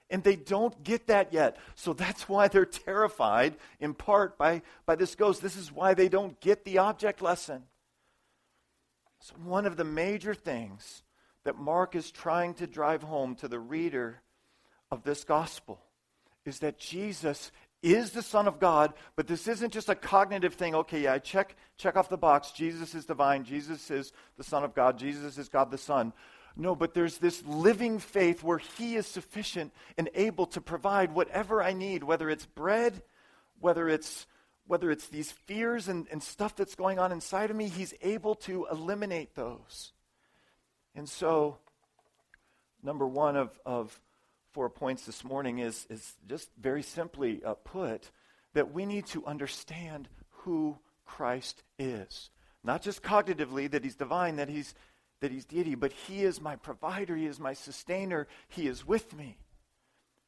And 0.09 0.23
they 0.23 0.35
don't 0.35 0.83
get 0.83 1.07
that 1.07 1.33
yet. 1.33 1.57
So 1.75 1.93
that's 1.93 2.29
why 2.29 2.47
they're 2.47 2.65
terrified, 2.65 3.55
in 3.79 3.93
part, 3.93 4.37
by, 4.37 4.61
by 4.85 4.95
this 4.95 5.15
ghost. 5.15 5.41
This 5.41 5.55
is 5.55 5.71
why 5.71 5.95
they 5.95 6.07
don't 6.07 6.39
get 6.39 6.65
the 6.65 6.77
object 6.77 7.21
lesson. 7.21 7.63
One 9.43 9.65
of 9.65 9.77
the 9.77 9.83
major 9.83 10.33
things 10.33 11.03
that 11.43 11.57
Mark 11.57 11.95
is 11.95 12.11
trying 12.11 12.53
to 12.55 12.67
drive 12.67 13.03
home 13.03 13.35
to 13.35 13.47
the 13.47 13.59
reader 13.59 14.21
of 14.91 15.03
this 15.03 15.23
gospel 15.23 15.79
is 16.45 16.59
that 16.59 16.77
Jesus 16.77 17.51
is 17.81 18.11
the 18.11 18.21
Son 18.21 18.47
of 18.47 18.59
God, 18.59 18.93
but 19.15 19.27
this 19.27 19.47
isn't 19.47 19.73
just 19.73 19.89
a 19.89 19.95
cognitive 19.95 20.53
thing. 20.53 20.73
Okay, 20.73 21.01
yeah, 21.01 21.13
I 21.13 21.19
check, 21.19 21.55
check 21.77 21.97
off 21.97 22.09
the 22.09 22.17
box. 22.17 22.51
Jesus 22.51 22.95
is 22.95 23.05
divine. 23.05 23.43
Jesus 23.43 23.91
is 23.91 24.13
the 24.37 24.43
Son 24.43 24.63
of 24.63 24.73
God. 24.73 24.97
Jesus 24.97 25.37
is 25.37 25.49
God 25.49 25.69
the 25.69 25.77
Son. 25.77 26.13
No, 26.55 26.75
but 26.75 26.93
there's 26.93 27.17
this 27.17 27.43
living 27.45 27.99
faith 27.99 28.43
where 28.43 28.59
He 28.59 28.95
is 28.95 29.07
sufficient 29.07 29.73
and 29.97 30.09
able 30.13 30.45
to 30.47 30.61
provide 30.61 31.13
whatever 31.13 31.61
I 31.61 31.73
need, 31.73 32.03
whether 32.03 32.29
it's 32.29 32.45
bread, 32.45 33.01
whether 33.59 33.89
it's 33.89 34.27
whether 34.67 34.91
it's 34.91 35.07
these 35.07 35.31
fears 35.31 35.87
and, 35.87 36.07
and 36.11 36.23
stuff 36.23 36.55
that's 36.55 36.75
going 36.75 36.99
on 36.99 37.11
inside 37.11 37.49
of 37.49 37.55
me, 37.55 37.67
He's 37.67 37.93
able 38.01 38.35
to 38.35 38.67
eliminate 38.71 39.35
those. 39.35 39.91
And 40.95 41.09
so, 41.09 41.57
number 42.81 43.07
one 43.07 43.35
of, 43.35 43.49
of 43.65 43.99
four 44.51 44.69
points 44.69 45.05
this 45.05 45.23
morning 45.23 45.59
is, 45.59 45.85
is 45.89 46.13
just 46.27 46.49
very 46.59 46.83
simply 46.83 47.43
uh, 47.43 47.55
put 47.55 48.11
that 48.53 48.71
we 48.71 48.85
need 48.85 49.07
to 49.07 49.25
understand 49.25 50.07
who 50.29 50.77
Christ 51.05 51.63
is. 51.79 52.29
Not 52.63 52.81
just 52.81 53.01
cognitively 53.01 53.69
that 53.71 53.83
he's 53.83 53.95
divine, 53.95 54.37
that 54.37 54.49
he's, 54.49 54.73
that 55.19 55.31
he's 55.31 55.45
deity, 55.45 55.75
but 55.75 55.91
he 55.91 56.23
is 56.23 56.39
my 56.39 56.55
provider, 56.55 57.15
he 57.15 57.25
is 57.25 57.39
my 57.39 57.53
sustainer, 57.53 58.27
he 58.47 58.67
is 58.67 58.87
with 58.87 59.15
me. 59.15 59.37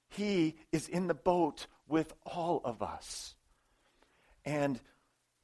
He 0.10 0.56
is 0.72 0.88
in 0.88 1.08
the 1.08 1.14
boat 1.14 1.68
with 1.88 2.14
all 2.26 2.62
of 2.66 2.82
us. 2.82 3.36
And 4.46 4.80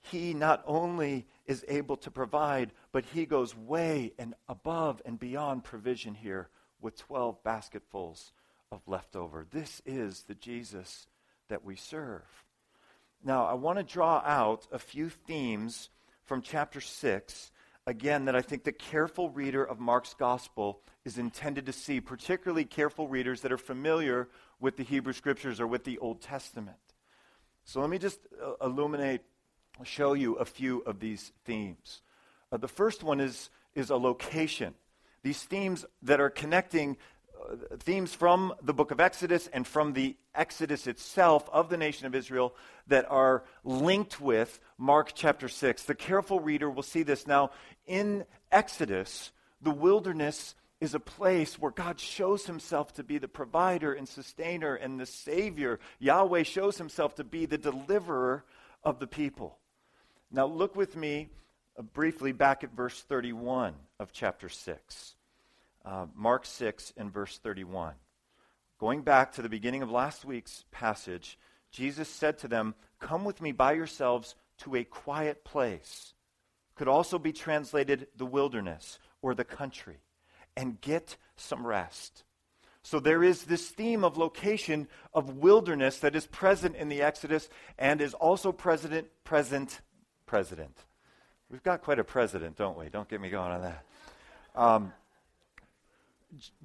he 0.01 0.34
not 0.34 0.63
only 0.65 1.27
is 1.46 1.65
able 1.67 1.98
to 1.98 2.12
provide, 2.12 2.72
but 2.91 3.05
he 3.05 3.25
goes 3.25 3.55
way 3.55 4.13
and 4.17 4.34
above 4.48 5.01
and 5.05 5.20
beyond 5.20 5.63
provision 5.63 6.15
here 6.15 6.50
with 6.81 6.98
12 6.98 7.43
basketfuls 7.43 8.31
of 8.72 8.81
leftover. 8.88 9.46
This 9.50 9.81
is 9.86 10.24
the 10.24 10.36
Jesus 10.36 11.08
that 11.50 11.63
we 11.63 11.75
serve. 11.75 12.24
Now, 13.24 13.46
I 13.46 13.53
want 13.53 13.77
to 13.77 13.84
draw 13.84 14.24
out 14.25 14.67
a 14.72 14.79
few 14.79 15.10
themes 15.10 15.89
from 16.24 16.41
chapter 16.41 16.81
6, 16.81 17.51
again, 17.86 18.25
that 18.25 18.36
I 18.36 18.41
think 18.41 18.63
the 18.63 18.72
careful 18.72 19.29
reader 19.29 19.63
of 19.63 19.79
Mark's 19.79 20.15
gospel 20.15 20.81
is 21.05 21.17
intended 21.17 21.67
to 21.67 21.74
see, 21.74 22.01
particularly 22.01 22.65
careful 22.65 23.08
readers 23.08 23.41
that 23.41 23.51
are 23.51 23.58
familiar 23.58 24.29
with 24.60 24.77
the 24.77 24.84
Hebrew 24.84 25.13
scriptures 25.13 25.60
or 25.60 25.67
with 25.67 25.84
the 25.84 26.00
Old 26.00 26.22
Testament. 26.22 26.77
So 27.65 27.79
let 27.79 27.89
me 27.89 27.97
just 27.97 28.19
uh, 28.43 28.65
illuminate, 28.65 29.21
show 29.83 30.13
you 30.13 30.35
a 30.35 30.45
few 30.45 30.79
of 30.79 30.99
these 30.99 31.31
themes. 31.45 32.01
Uh, 32.51 32.57
the 32.57 32.67
first 32.67 33.03
one 33.03 33.19
is, 33.19 33.49
is 33.75 33.89
a 33.89 33.95
location. 33.95 34.73
These 35.23 35.43
themes 35.43 35.85
that 36.01 36.19
are 36.19 36.29
connecting 36.29 36.97
themes 37.79 38.13
from 38.13 38.53
the 38.61 38.73
book 38.73 38.91
of 38.91 38.99
Exodus 38.99 39.47
and 39.47 39.65
from 39.65 39.93
the 39.93 40.15
Exodus 40.35 40.87
itself 40.87 41.49
of 41.51 41.69
the 41.69 41.77
nation 41.77 42.05
of 42.07 42.15
Israel 42.15 42.55
that 42.87 43.09
are 43.09 43.43
linked 43.63 44.21
with 44.21 44.59
Mark 44.77 45.11
chapter 45.13 45.47
6. 45.47 45.83
The 45.83 45.95
careful 45.95 46.39
reader 46.39 46.69
will 46.69 46.83
see 46.83 47.03
this. 47.03 47.27
Now, 47.27 47.51
in 47.85 48.25
Exodus, 48.51 49.31
the 49.61 49.71
wilderness 49.71 50.55
is 50.81 50.95
a 50.95 51.00
place 51.00 51.59
where 51.59 51.71
God 51.71 52.00
shows 52.00 52.47
himself 52.47 52.93
to 52.95 53.03
be 53.03 53.19
the 53.19 53.27
provider 53.27 53.93
and 53.93 54.09
sustainer 54.09 54.75
and 54.75 55.00
the 55.00 55.05
savior. 55.05 55.79
Yahweh 56.00 56.43
shows 56.43 56.77
himself 56.77 57.15
to 57.15 57.23
be 57.23 57.45
the 57.45 57.57
deliverer 57.57 58.43
of 58.83 59.00
the 59.00 59.07
people. 59.07 59.59
Now, 60.31 60.47
look 60.47 60.75
with 60.75 60.95
me 60.95 61.29
uh, 61.77 61.83
briefly 61.83 62.31
back 62.31 62.63
at 62.63 62.75
verse 62.75 63.00
31 63.00 63.75
of 64.00 64.11
chapter 64.11 64.50
6. 64.50 65.15
Uh, 65.85 66.07
Mark 66.15 66.45
6 66.45 66.93
and 66.97 67.13
verse 67.13 67.38
31. 67.38 67.93
Going 68.79 69.03
back 69.03 69.33
to 69.33 69.43
the 69.43 69.50
beginning 69.50 69.83
of 69.83 69.91
last 69.91 70.25
week's 70.25 70.65
passage, 70.71 71.38
Jesus 71.69 72.09
said 72.09 72.39
to 72.39 72.47
them, 72.47 72.73
Come 73.00 73.23
with 73.23 73.39
me 73.39 73.51
by 73.51 73.73
yourselves 73.73 74.35
to 74.59 74.75
a 74.75 74.83
quiet 74.83 75.43
place. 75.43 76.13
Could 76.75 76.88
also 76.88 77.19
be 77.19 77.31
translated 77.31 78.07
the 78.15 78.25
wilderness 78.25 78.97
or 79.21 79.35
the 79.35 79.43
country, 79.43 79.97
and 80.55 80.79
get 80.81 81.17
some 81.36 81.65
rest. 81.65 82.24
So 82.84 83.00
there 83.00 83.24
is 83.24 83.43
this 83.43 83.70
theme 83.70 84.03
of 84.03 84.17
location 84.17 84.88
of 85.13 85.38
wilderness 85.38 86.00
that 86.00 86.15
is 86.15 86.25
present 86.27 86.75
in 86.75 86.89
the 86.89 87.01
Exodus 87.01 87.48
and 87.77 88.01
is 88.01 88.13
also 88.13 88.51
present, 88.51 89.08
present, 89.24 89.81
president. 90.25 90.75
We've 91.50 91.63
got 91.63 91.84
quite 91.84 92.00
a 92.00 92.03
president, 92.03 92.55
don't 92.58 92.77
we? 92.77 92.89
Don't 92.89 93.08
get 93.08 93.22
me 93.22 93.29
going 93.29 93.51
on 93.51 93.62
that. 93.62 93.86
Um, 94.55 94.93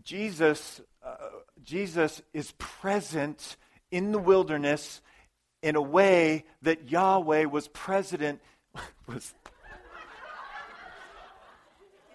Jesus, 0.03 0.81
uh, 1.05 1.17
Jesus 1.65 2.23
is 2.33 2.53
present 2.53 3.57
in 3.91 4.13
the 4.13 4.19
wilderness 4.19 5.03
in 5.63 5.77
a 5.77 5.83
way 5.83 6.45
that 6.63 6.91
Yahweh 6.91 7.45
was 7.45 7.69
president 7.69 8.41
was 9.07 9.35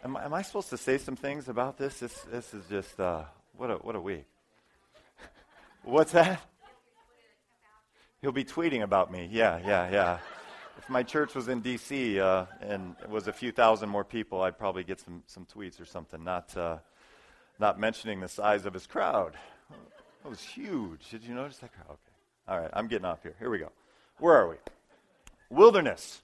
am, 0.03 0.17
am, 0.17 0.33
I 0.33 0.41
supposed 0.41 0.69
to 0.69 0.77
say 0.77 0.97
some 0.97 1.15
things 1.15 1.49
about 1.49 1.77
this? 1.77 1.99
This, 1.99 2.13
this 2.31 2.53
is 2.53 2.63
just 2.69 2.99
uh, 2.99 3.23
what 3.55 3.71
a 3.71 3.75
what 3.75 3.95
a 3.95 4.01
week. 4.01 4.25
What's 5.83 6.11
that? 6.11 6.41
He'll 8.21 8.31
be 8.31 8.43
tweeting 8.43 8.83
about 8.83 9.11
me. 9.11 9.27
Yeah, 9.31 9.59
yeah, 9.65 9.89
yeah. 9.91 10.19
If 10.77 10.89
my 10.89 11.01
church 11.03 11.33
was 11.33 11.47
in 11.47 11.61
D.C. 11.61 12.19
Uh, 12.19 12.45
and 12.61 12.95
it 13.01 13.09
was 13.09 13.27
a 13.27 13.33
few 13.33 13.51
thousand 13.51 13.89
more 13.89 14.03
people, 14.03 14.41
I'd 14.41 14.57
probably 14.57 14.83
get 14.83 14.99
some 14.99 15.23
some 15.25 15.45
tweets 15.45 15.81
or 15.81 15.85
something. 15.85 16.23
Not 16.23 16.55
uh, 16.55 16.77
not 17.59 17.79
mentioning 17.79 18.19
the 18.19 18.27
size 18.27 18.65
of 18.65 18.73
his 18.73 18.87
crowd. 18.87 19.35
It 20.23 20.29
was 20.29 20.41
huge. 20.41 21.09
Did 21.09 21.23
you 21.23 21.33
notice 21.33 21.57
that 21.57 21.73
crowd? 21.73 21.89
Okay. 21.89 21.99
All 22.47 22.59
right, 22.59 22.69
I'm 22.73 22.87
getting 22.87 23.05
off 23.05 23.23
here. 23.23 23.35
Here 23.39 23.49
we 23.49 23.59
go. 23.59 23.71
Where 24.19 24.35
are 24.35 24.49
we? 24.49 24.55
Wilderness. 25.49 26.21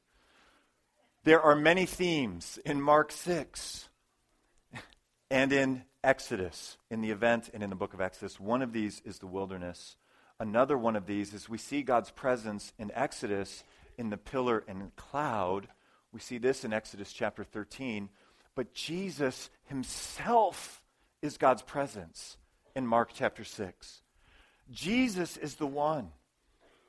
There 1.27 1.41
are 1.41 1.57
many 1.57 1.86
themes 1.86 2.57
in 2.63 2.81
Mark 2.81 3.12
6 3.12 3.89
and 5.29 5.51
in 5.51 5.84
Exodus, 6.01 6.77
in 6.89 7.01
the 7.01 7.12
event 7.12 7.50
and 7.53 7.62
in 7.62 7.69
the 7.69 7.75
book 7.75 7.93
of 7.93 8.00
Exodus. 8.00 8.39
One 8.39 8.62
of 8.62 8.72
these 8.72 9.01
is 9.03 9.19
the 9.19 9.27
wilderness. 9.27 9.98
Another 10.39 10.77
one 10.77 10.96
of 10.96 11.05
these 11.05 11.34
is 11.34 11.50
we 11.50 11.57
see 11.57 11.81
God's 11.81 12.12
presence 12.12 12.72
in 12.79 12.93
Exodus 12.93 13.65
in 13.98 14.10
the 14.10 14.15
pillar 14.15 14.63
and 14.69 14.96
cloud. 14.96 15.67
We 16.13 16.22
see 16.22 16.38
this 16.38 16.63
in 16.63 16.72
Exodus 16.72 17.12
chapter 17.12 17.43
13. 17.43 18.07
But 18.55 18.74
Jesus 18.74 19.50
himself 19.65 20.81
is 21.22 21.36
God's 21.36 21.62
presence 21.62 22.38
in 22.74 22.88
Mark 22.88 23.10
chapter 23.13 23.43
6. 23.43 24.01
Jesus 24.72 25.36
is 25.36 25.55
the 25.55 25.67
one 25.67 26.12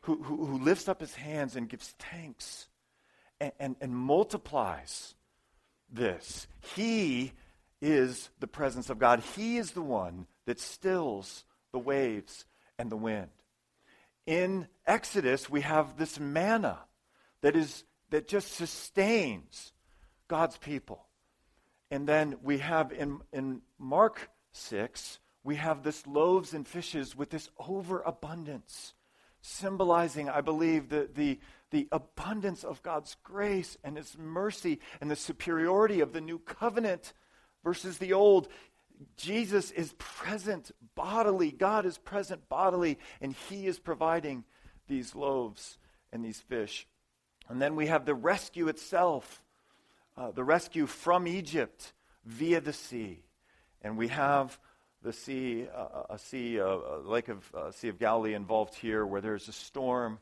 who, 0.02 0.23
who, 0.23 0.47
who 0.47 0.59
lifts 0.59 0.88
up 0.88 1.00
his 1.00 1.16
hands 1.16 1.57
and 1.57 1.68
gives 1.68 1.92
thanks 1.99 2.67
and, 3.40 3.52
and, 3.59 3.76
and 3.80 3.97
multiplies 3.97 5.14
this. 5.90 6.47
He 6.75 7.33
is 7.80 8.31
the 8.40 8.46
presence 8.46 8.90
of 8.90 8.98
God. 8.98 9.20
He 9.37 9.59
is 9.59 9.72
the 9.72 9.83
one 9.83 10.27
that 10.46 10.61
stills 10.61 11.44
the 11.72 11.79
waves 11.79 12.44
and 12.79 12.90
the 12.90 12.96
wind. 12.96 13.29
In 14.27 14.68
Exodus, 14.87 15.48
we 15.48 15.62
have 15.62 15.96
this 15.96 16.18
manna 16.18 16.79
that 17.40 17.57
is 17.57 17.85
that 18.11 18.29
just 18.29 18.53
sustains 18.53 19.72
God's 20.29 20.57
people. 20.57 21.07
And 21.90 22.07
then 22.07 22.37
we 22.42 22.59
have 22.59 22.92
in, 22.92 23.20
in 23.33 23.62
Mark 23.79 24.31
6, 24.53 25.18
we 25.44 25.57
have 25.57 25.83
this 25.83 26.07
loaves 26.07 26.55
and 26.55 26.66
fishes 26.66 27.16
with 27.16 27.31
this 27.31 27.48
overabundance, 27.59 28.94
symbolizing, 29.40 30.29
I 30.29 30.40
believe, 30.40 30.88
the, 30.88 31.09
the, 31.14 31.38
the 31.70 31.88
abundance 31.92 32.64
of 32.64 32.83
God's 32.83 33.16
grace 33.22 33.77
and 33.85 33.96
His 33.96 34.16
mercy 34.18 34.81
and 35.01 35.11
the 35.11 35.16
superiority 35.16 36.01
of 36.01 36.12
the 36.12 36.20
new 36.20 36.38
covenant 36.38 37.12
versus 37.64 37.98
the 37.98 38.12
old. 38.12 38.48
Jesus 39.16 39.70
is 39.70 39.94
present 39.98 40.72
bodily. 40.94 41.53
God 41.53 41.87
is 41.87 41.98
present 41.98 42.48
bodily, 42.48 42.98
and 43.20 43.35
He 43.48 43.66
is 43.66 43.79
providing 43.79 44.44
these 44.88 45.14
loaves 45.14 45.79
and 46.12 46.24
these 46.24 46.40
fish. 46.40 46.87
And 47.48 47.62
then 47.62 47.77
we 47.77 47.87
have 47.87 48.05
the 48.05 48.14
rescue 48.14 48.68
itself, 48.68 49.44
uh, 50.16 50.33
the 50.33 50.44
rescue 50.44 50.87
from 50.87 51.27
Egypt 51.27 51.92
via 52.24 52.61
the 52.61 52.72
sea. 52.72 53.22
And 53.83 53.96
we 53.96 54.09
have 54.09 54.59
the 55.02 55.12
sea, 55.12 55.66
uh, 55.74 56.02
a 56.11 56.18
sea, 56.18 56.56
a 56.56 56.98
lake 57.04 57.28
of 57.28 57.54
uh, 57.54 57.70
Sea 57.70 57.88
of 57.88 57.98
Galilee 57.98 58.34
involved 58.34 58.74
here, 58.74 59.06
where 59.06 59.20
there's 59.20 59.48
a 59.48 59.52
storm, 59.52 60.18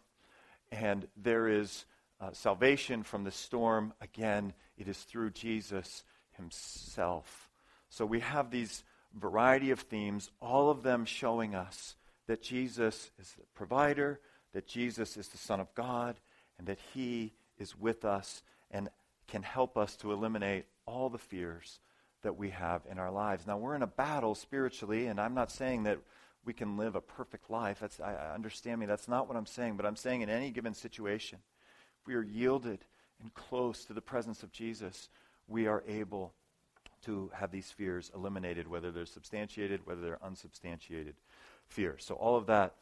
and 0.71 1.07
there 1.17 1.49
is 1.49 1.87
uh, 2.21 2.31
salvation 2.33 3.03
from 3.03 3.25
the 3.25 3.31
storm. 3.31 3.93
Again, 4.01 4.53
it 4.77 4.89
is 4.89 4.99
through 4.99 5.31
Jesus 5.31 6.05
Himself. 6.33 7.49
So 7.89 8.05
we 8.05 8.21
have 8.21 8.51
these 8.51 8.85
variety 9.15 9.71
of 9.71 9.81
themes, 9.81 10.31
all 10.41 10.71
of 10.71 10.83
them 10.83 11.05
showing 11.05 11.55
us 11.55 11.97
that 12.27 12.43
Jesus 12.43 13.11
is 13.19 13.33
the 13.33 13.45
provider, 13.55 14.21
that 14.53 14.67
Jesus 14.67 15.17
is 15.17 15.29
the 15.29 15.39
Son 15.39 15.61
of 15.61 15.75
God, 15.75 16.17
and 16.59 16.67
that 16.67 16.79
He 16.93 17.33
is 17.59 17.79
with 17.79 18.05
us 18.05 18.43
and 18.71 18.91
can 19.29 19.43
help 19.43 19.77
us 19.79 19.97
to 19.97 20.13
eliminate 20.13 20.67
all 20.87 21.09
the 21.09 21.19
fears 21.19 21.81
that 22.27 22.37
we 22.37 22.51
have 22.51 22.83
in 22.91 22.99
our 22.99 23.13
lives. 23.13 23.47
Now, 23.47 23.57
we're 23.57 23.77
in 23.77 23.83
a 23.83 23.87
battle 23.87 24.35
spiritually, 24.35 25.07
and 25.07 25.21
I'm 25.21 25.35
not 25.35 25.53
saying 25.53 25.85
that 25.85 25.99
we 26.45 26.53
can 26.53 26.77
live 26.77 26.97
a 26.97 27.01
perfect 27.01 27.49
life. 27.51 27.79
That's, 27.81 28.01
I, 28.01 28.35
understand 28.35 28.81
me. 28.81 28.87
That's 28.87 29.07
not 29.07 29.29
what 29.29 29.37
I'm 29.37 29.47
saying. 29.47 29.77
But 29.77 29.87
I'm 29.87 29.95
saying 29.95 30.23
in 30.23 30.29
any 30.29 30.51
given 30.51 30.75
situation, 30.75 31.39
if 32.01 32.07
we 32.09 32.15
are 32.15 32.25
yielded 32.25 32.81
and 33.23 33.33
close 33.33 33.85
to 33.85 33.93
the 33.93 34.01
presence 34.01 34.43
of 34.43 34.51
Jesus, 34.51 35.09
we 35.47 35.69
are 35.69 35.85
able 35.87 36.35
to 37.05 37.31
have 37.33 37.53
these 37.53 37.71
fears 37.71 38.11
eliminated, 38.13 38.67
whether 38.67 38.91
they're 38.91 39.07
substantiated, 39.07 39.87
whether 39.87 40.01
they're 40.01 40.25
unsubstantiated 40.25 41.15
fears. 41.69 42.05
So, 42.05 42.17
all 42.17 42.35
of 42.35 42.47
that 42.47 42.75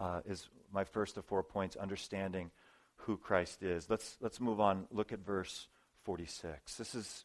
uh, 0.00 0.22
is 0.26 0.48
my 0.72 0.82
first 0.82 1.16
of 1.16 1.24
four 1.24 1.44
points 1.44 1.76
understanding 1.76 2.50
who 2.96 3.16
Christ 3.16 3.62
is. 3.62 3.88
Let's, 3.88 4.16
let's 4.20 4.40
move 4.40 4.58
on. 4.58 4.88
Look 4.90 5.12
at 5.12 5.20
verse 5.20 5.68
46. 6.02 6.74
This 6.74 6.96
is 6.96 7.24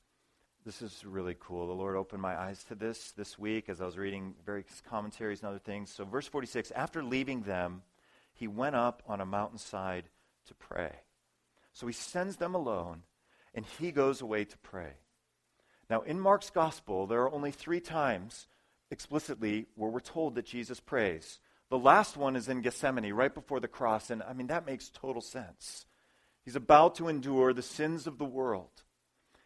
this 0.65 0.82
is 0.82 1.06
really 1.06 1.36
cool. 1.39 1.67
The 1.67 1.73
Lord 1.73 1.95
opened 1.95 2.23
my 2.23 2.36
eyes 2.36 2.63
to 2.65 2.75
this 2.75 3.12
this 3.12 3.38
week 3.38 3.69
as 3.69 3.82
I 3.82 3.86
was 3.86 3.99
reading 3.99 4.34
various 4.43 4.82
commentaries 4.89 5.41
and 5.41 5.49
other 5.49 5.60
things. 5.60 5.91
So, 5.91 6.06
verse 6.06 6.28
46 6.28 6.71
after 6.71 7.04
leaving 7.04 7.41
them, 7.41 7.84
he 8.34 8.47
went 8.47 8.75
up 8.75 9.04
on 9.08 9.21
a 9.21 9.25
mountainside 9.25 10.06
to 10.47 10.56
pray. 10.56 10.91
So, 11.73 11.86
he 11.86 11.93
sends 11.93 12.38
them 12.38 12.56
alone 12.56 13.04
and 13.54 13.63
he 13.80 13.91
goes 13.91 14.21
away 14.21 14.43
to 14.43 14.58
pray. 14.58 14.93
Now, 15.88 16.01
in 16.01 16.19
Mark's 16.19 16.49
gospel, 16.49 17.06
there 17.06 17.21
are 17.21 17.32
only 17.32 17.51
three 17.51 17.80
times 17.80 18.47
explicitly 18.89 19.67
where 19.75 19.91
we're 19.91 19.99
told 19.99 20.34
that 20.34 20.47
Jesus 20.47 20.80
prays. 20.80 21.39
The 21.69 21.78
last 21.78 22.17
one 22.17 22.36
is 22.36 22.49
in 22.49 22.62
Gethsemane, 22.62 23.13
right 23.13 23.34
before 23.34 23.60
the 23.60 23.67
cross. 23.67 24.10
And 24.10 24.23
I 24.23 24.34
mean, 24.34 24.47
that 24.47 24.65
makes 24.65 24.89
total 24.89 25.21
sense. 25.21 25.86
He's 26.43 26.56
about 26.56 26.95
to 26.95 27.08
endure 27.08 27.54
the 27.54 27.62
sins 27.62 28.08
of 28.08 28.17
the 28.17 28.25
world. 28.25 28.84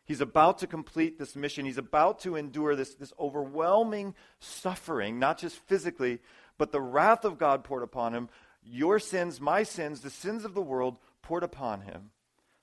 He's 0.09 0.21
about 0.21 0.57
to 0.57 0.67
complete 0.67 1.19
this 1.19 1.35
mission. 1.35 1.65
He's 1.65 1.77
about 1.77 2.21
to 2.21 2.35
endure 2.35 2.75
this, 2.75 2.95
this 2.95 3.13
overwhelming 3.19 4.15
suffering, 4.39 5.19
not 5.19 5.37
just 5.37 5.57
physically, 5.67 6.17
but 6.57 6.71
the 6.71 6.81
wrath 6.81 7.25
of 7.25 7.37
God 7.37 7.63
poured 7.63 7.83
upon 7.83 8.15
him. 8.15 8.27
Your 8.63 8.97
sins, 8.97 9.39
my 9.39 9.61
sins, 9.61 10.01
the 10.01 10.09
sins 10.09 10.45
of 10.45 10.55
the 10.55 10.63
world 10.63 10.97
poured 11.21 11.43
upon 11.43 11.81
him. 11.81 12.09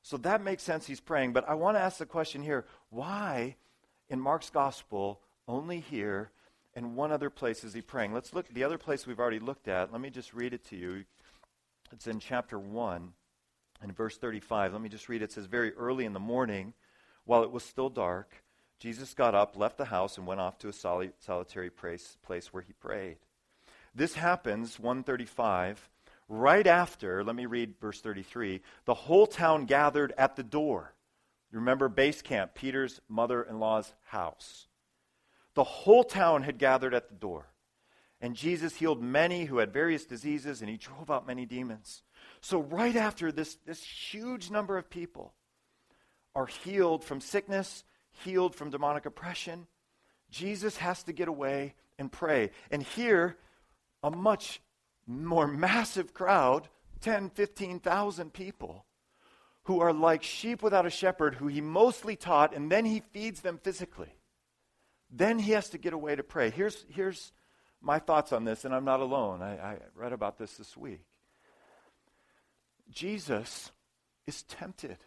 So 0.02 0.16
that 0.16 0.42
makes 0.42 0.64
sense. 0.64 0.88
He's 0.88 0.98
praying. 0.98 1.34
But 1.34 1.48
I 1.48 1.54
want 1.54 1.76
to 1.76 1.80
ask 1.80 1.98
the 1.98 2.04
question 2.04 2.42
here 2.42 2.64
why 2.90 3.54
in 4.10 4.20
Mark's 4.20 4.50
gospel, 4.50 5.20
only 5.46 5.78
here 5.78 6.32
and 6.74 6.96
one 6.96 7.12
other 7.12 7.30
place 7.30 7.62
is 7.62 7.72
he 7.72 7.80
praying? 7.80 8.12
Let's 8.12 8.34
look 8.34 8.48
the 8.48 8.64
other 8.64 8.76
place 8.76 9.06
we've 9.06 9.20
already 9.20 9.38
looked 9.38 9.68
at. 9.68 9.92
Let 9.92 10.00
me 10.00 10.10
just 10.10 10.34
read 10.34 10.52
it 10.52 10.64
to 10.70 10.76
you. 10.76 11.04
It's 11.92 12.08
in 12.08 12.18
chapter 12.18 12.58
1 12.58 13.12
and 13.82 13.96
verse 13.96 14.18
35. 14.18 14.72
Let 14.72 14.82
me 14.82 14.88
just 14.88 15.08
read 15.08 15.22
it. 15.22 15.26
It 15.26 15.32
says, 15.32 15.46
Very 15.46 15.72
early 15.74 16.06
in 16.06 16.12
the 16.12 16.18
morning, 16.18 16.74
while 17.26 17.42
it 17.42 17.52
was 17.52 17.64
still 17.64 17.90
dark, 17.90 18.42
Jesus 18.78 19.14
got 19.14 19.34
up, 19.34 19.56
left 19.56 19.78
the 19.78 19.86
house, 19.86 20.16
and 20.16 20.26
went 20.26 20.40
off 20.40 20.58
to 20.58 20.68
a 20.68 20.72
soli- 20.72 21.12
solitary 21.18 21.70
place, 21.70 22.16
place 22.22 22.52
where 22.52 22.62
he 22.62 22.72
prayed. 22.72 23.18
This 23.94 24.14
happens, 24.14 24.78
135, 24.78 25.88
right 26.28 26.66
after, 26.66 27.24
let 27.24 27.36
me 27.36 27.46
read 27.46 27.74
verse 27.80 28.00
33, 28.00 28.62
the 28.84 28.94
whole 28.94 29.26
town 29.26 29.66
gathered 29.66 30.12
at 30.16 30.36
the 30.36 30.42
door. 30.42 30.94
Remember 31.50 31.88
base 31.88 32.22
camp, 32.22 32.54
Peter's 32.54 33.00
mother 33.08 33.42
in 33.42 33.58
law's 33.58 33.92
house. 34.06 34.66
The 35.54 35.64
whole 35.64 36.04
town 36.04 36.42
had 36.42 36.58
gathered 36.58 36.92
at 36.94 37.08
the 37.08 37.14
door. 37.14 37.46
And 38.20 38.34
Jesus 38.34 38.76
healed 38.76 39.02
many 39.02 39.44
who 39.44 39.58
had 39.58 39.72
various 39.72 40.04
diseases, 40.04 40.60
and 40.60 40.70
he 40.70 40.76
drove 40.76 41.10
out 41.10 41.26
many 41.26 41.46
demons. 41.46 42.02
So, 42.40 42.60
right 42.60 42.96
after 42.96 43.30
this, 43.30 43.56
this 43.66 43.82
huge 43.82 44.50
number 44.50 44.78
of 44.78 44.90
people 44.90 45.34
are 46.36 46.46
healed 46.46 47.02
from 47.02 47.20
sickness, 47.20 47.82
healed 48.24 48.54
from 48.54 48.70
demonic 48.70 49.06
oppression, 49.06 49.66
Jesus 50.30 50.76
has 50.76 51.02
to 51.04 51.12
get 51.12 51.28
away 51.28 51.74
and 51.98 52.12
pray. 52.12 52.50
And 52.70 52.82
here, 52.82 53.36
a 54.02 54.10
much 54.10 54.60
more 55.06 55.46
massive 55.46 56.12
crowd 56.12 56.68
10, 57.00 57.30
15,000 57.30 58.32
people 58.32 58.84
who 59.64 59.80
are 59.80 59.92
like 59.92 60.22
sheep 60.22 60.62
without 60.62 60.86
a 60.86 60.90
shepherd, 60.90 61.34
who 61.34 61.46
he 61.46 61.60
mostly 61.60 62.16
taught, 62.16 62.54
and 62.54 62.70
then 62.70 62.84
he 62.84 63.00
feeds 63.12 63.40
them 63.40 63.58
physically. 63.62 64.14
Then 65.10 65.38
he 65.38 65.52
has 65.52 65.70
to 65.70 65.78
get 65.78 65.94
away 65.94 66.16
to 66.16 66.22
pray. 66.22 66.50
Here's, 66.50 66.84
here's 66.88 67.32
my 67.80 67.98
thoughts 67.98 68.32
on 68.32 68.44
this, 68.44 68.64
and 68.64 68.74
I'm 68.74 68.84
not 68.84 69.00
alone. 69.00 69.42
I, 69.42 69.56
I 69.56 69.76
read 69.94 70.12
about 70.12 70.38
this 70.38 70.56
this 70.56 70.76
week. 70.76 71.00
Jesus 72.90 73.72
is 74.26 74.42
tempted. 74.42 74.98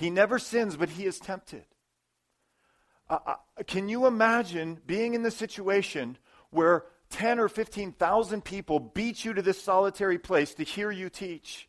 He 0.00 0.08
never 0.08 0.38
sins, 0.38 0.78
but 0.78 0.88
he 0.88 1.04
is 1.04 1.18
tempted. 1.18 1.66
Uh, 3.10 3.18
uh, 3.26 3.34
can 3.66 3.90
you 3.90 4.06
imagine 4.06 4.80
being 4.86 5.12
in 5.12 5.22
the 5.22 5.30
situation 5.30 6.16
where 6.48 6.86
10 7.10 7.38
or 7.38 7.50
15,000 7.50 8.42
people 8.42 8.80
beat 8.80 9.26
you 9.26 9.34
to 9.34 9.42
this 9.42 9.62
solitary 9.62 10.16
place 10.16 10.54
to 10.54 10.64
hear 10.64 10.90
you 10.90 11.10
teach? 11.10 11.68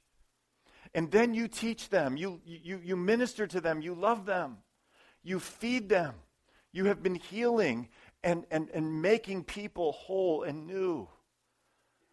And 0.94 1.12
then 1.12 1.34
you 1.34 1.50
teach 1.50 1.90
them, 1.90 2.16
you, 2.16 2.40
you, 2.46 2.80
you 2.82 2.96
minister 2.96 3.48
to 3.48 3.60
them, 3.60 3.82
you 3.82 3.94
love 3.94 4.26
them, 4.26 4.60
you 5.24 5.38
feed 5.38 5.90
them. 5.90 6.14
You 6.72 6.86
have 6.86 7.04
been 7.04 7.16
healing 7.16 7.90
and, 8.24 8.46
and, 8.50 8.70
and 8.74 9.02
making 9.02 9.44
people 9.44 9.92
whole 9.92 10.44
and 10.44 10.68
new. 10.68 11.10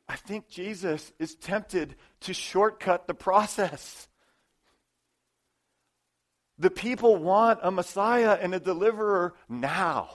I 0.08 0.16
think 0.16 0.48
Jesus 0.48 1.12
is 1.20 1.36
tempted 1.36 1.94
to 2.22 2.34
shortcut 2.34 3.06
the 3.06 3.14
process. 3.14 4.07
The 6.58 6.70
people 6.70 7.16
want 7.16 7.60
a 7.62 7.70
Messiah 7.70 8.38
and 8.40 8.54
a 8.54 8.60
deliverer 8.60 9.34
now. 9.48 10.10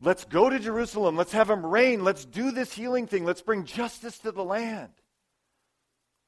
Let's 0.00 0.24
go 0.24 0.48
to 0.48 0.58
Jerusalem. 0.58 1.16
Let's 1.16 1.32
have 1.32 1.50
him 1.50 1.66
reign. 1.66 2.04
Let's 2.04 2.24
do 2.24 2.50
this 2.50 2.72
healing 2.72 3.06
thing. 3.06 3.24
Let's 3.24 3.42
bring 3.42 3.64
justice 3.64 4.18
to 4.20 4.32
the 4.32 4.44
land. 4.44 4.92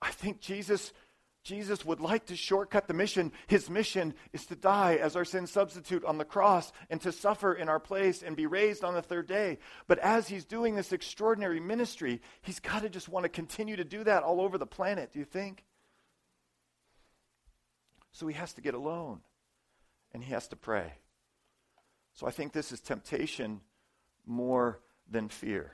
I 0.02 0.10
think 0.10 0.40
Jesus 0.40 0.92
Jesus 1.42 1.86
would 1.86 2.00
like 2.00 2.26
to 2.26 2.36
shortcut 2.36 2.86
the 2.86 2.94
mission. 2.94 3.32
His 3.46 3.70
mission 3.70 4.14
is 4.32 4.44
to 4.46 4.56
die 4.56 4.96
as 4.96 5.16
our 5.16 5.24
sin 5.24 5.46
substitute 5.46 6.04
on 6.04 6.18
the 6.18 6.24
cross 6.24 6.70
and 6.90 7.00
to 7.00 7.12
suffer 7.12 7.54
in 7.54 7.68
our 7.68 7.80
place 7.80 8.22
and 8.22 8.36
be 8.36 8.46
raised 8.46 8.84
on 8.84 8.94
the 8.94 9.02
third 9.02 9.26
day. 9.26 9.58
But 9.86 9.98
as 10.00 10.28
he's 10.28 10.44
doing 10.44 10.74
this 10.74 10.92
extraordinary 10.92 11.58
ministry, 11.58 12.20
he's 12.42 12.60
got 12.60 12.82
to 12.82 12.90
just 12.90 13.08
want 13.08 13.24
to 13.24 13.30
continue 13.30 13.76
to 13.76 13.84
do 13.84 14.04
that 14.04 14.22
all 14.22 14.40
over 14.40 14.58
the 14.58 14.66
planet, 14.66 15.12
do 15.12 15.18
you 15.18 15.24
think? 15.24 15.64
So 18.12 18.26
he 18.26 18.34
has 18.34 18.52
to 18.54 18.60
get 18.60 18.74
alone 18.74 19.20
and 20.12 20.22
he 20.22 20.32
has 20.32 20.48
to 20.48 20.56
pray. 20.56 20.92
So 22.14 22.26
I 22.26 22.30
think 22.30 22.52
this 22.52 22.72
is 22.72 22.80
temptation 22.80 23.60
more 24.26 24.80
than 25.10 25.28
fear. 25.28 25.72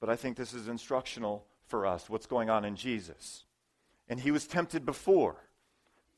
But 0.00 0.10
I 0.10 0.16
think 0.16 0.36
this 0.36 0.52
is 0.52 0.68
instructional 0.68 1.46
for 1.66 1.86
us, 1.86 2.10
what's 2.10 2.26
going 2.26 2.50
on 2.50 2.64
in 2.64 2.76
Jesus. 2.76 3.44
And 4.08 4.20
he 4.20 4.30
was 4.30 4.46
tempted 4.46 4.84
before. 4.84 5.36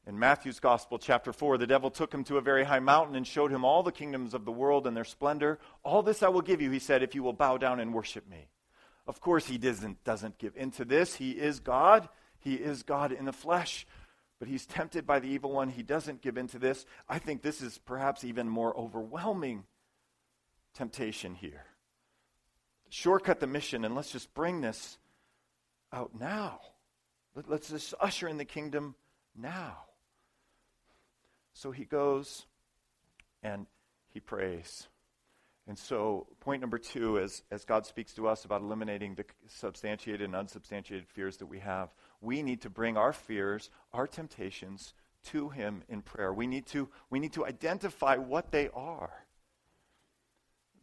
In 0.09 0.19
Matthew's 0.19 0.61
Gospel, 0.61 0.99
chapter 0.99 1.33
4, 1.33 1.59
the 1.59 1.67
devil 1.67 1.91
took 1.91 2.13
him 2.13 2.23
to 2.25 2.37
a 2.37 2.41
very 2.41 2.65
high 2.65 2.79
mountain 2.79 3.17
and 3.17 3.27
showed 3.27 3.51
him 3.51 3.65
all 3.65 3.83
the 3.83 3.91
kingdoms 3.91 4.35
of 4.35 4.45
the 4.45 4.53
world 4.53 4.87
and 4.87 4.97
their 4.97 5.05
splendor. 5.05 5.59
All 5.83 6.03
this 6.03 6.23
I 6.23 6.29
will 6.29 6.43
give 6.43 6.63
you, 6.63 6.71
he 6.71 6.79
said, 6.79 7.03
if 7.03 7.15
you 7.15 7.25
will 7.25 7.33
bow 7.33 7.57
down 7.57 7.81
and 7.81 7.93
worship 7.93 8.29
me. 8.29 8.49
Of 9.09 9.21
course, 9.21 9.47
he 9.47 9.59
doesn't, 9.59 10.03
doesn't 10.05 10.39
give 10.39 10.57
into 10.57 10.85
this. 10.85 11.17
He 11.17 11.31
is 11.33 11.59
God. 11.59 12.09
He 12.39 12.55
is 12.55 12.85
God 12.85 13.13
in 13.13 13.25
the 13.25 13.33
flesh. 13.33 13.87
But 14.39 14.49
he's 14.49 14.67
tempted 14.67 15.07
by 15.07 15.19
the 15.19 15.29
evil 15.29 15.53
one. 15.53 15.71
He 15.71 15.83
doesn't 15.83 16.21
give 16.21 16.37
in 16.37 16.49
to 16.49 16.59
this. 16.59 16.85
I 17.09 17.19
think 17.19 17.43
this 17.43 17.63
is 17.63 17.79
perhaps 17.79 18.23
even 18.25 18.49
more 18.49 18.77
overwhelming 18.77 19.65
temptation 20.75 21.35
here. 21.35 21.65
Shortcut 22.91 23.41
the 23.41 23.47
mission 23.47 23.85
and 23.85 23.95
let's 23.95 24.13
just 24.13 24.33
bring 24.35 24.61
this 24.61 24.99
out 25.93 26.13
now. 26.19 26.61
Let, 27.35 27.49
us 27.49 27.69
just 27.69 27.95
usher 28.01 28.29
in 28.29 28.37
the 28.37 28.45
kingdom 28.45 28.95
now. 29.35 29.79
So 31.53 31.71
he 31.71 31.85
goes 31.85 32.47
and 33.43 33.67
he 34.13 34.21
prays. 34.21 34.89
And 35.69 35.79
so, 35.79 36.29
point 36.41 36.61
number 36.61 36.79
two, 36.79 37.19
as, 37.19 37.43
as 37.51 37.65
God 37.65 37.87
speaks 37.87 38.13
to 38.15 38.29
us 38.29 38.45
about 38.45 38.61
eliminating 38.61 39.15
the 39.17 39.25
substantiated 39.49 40.23
and 40.23 40.37
unsubstantiated 40.37 41.09
fears 41.09 41.39
that 41.39 41.47
we 41.47 41.59
have, 41.59 41.93
we 42.27 42.43
need 42.43 42.61
to 42.63 42.71
bring 42.71 42.97
our 42.97 43.13
fears, 43.13 43.71
our 43.93 44.09
temptations 44.09 44.95
to 45.27 45.49
Him 45.49 45.85
in 45.89 46.03
prayer. 46.03 46.35
We 46.35 46.49
need 46.49 46.67
to, 46.67 46.89
we 47.09 47.21
need 47.21 47.33
to 47.35 47.47
identify 47.47 48.17
what 48.17 48.51
they 48.51 48.69
are. 48.75 49.13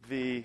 The, 0.08 0.44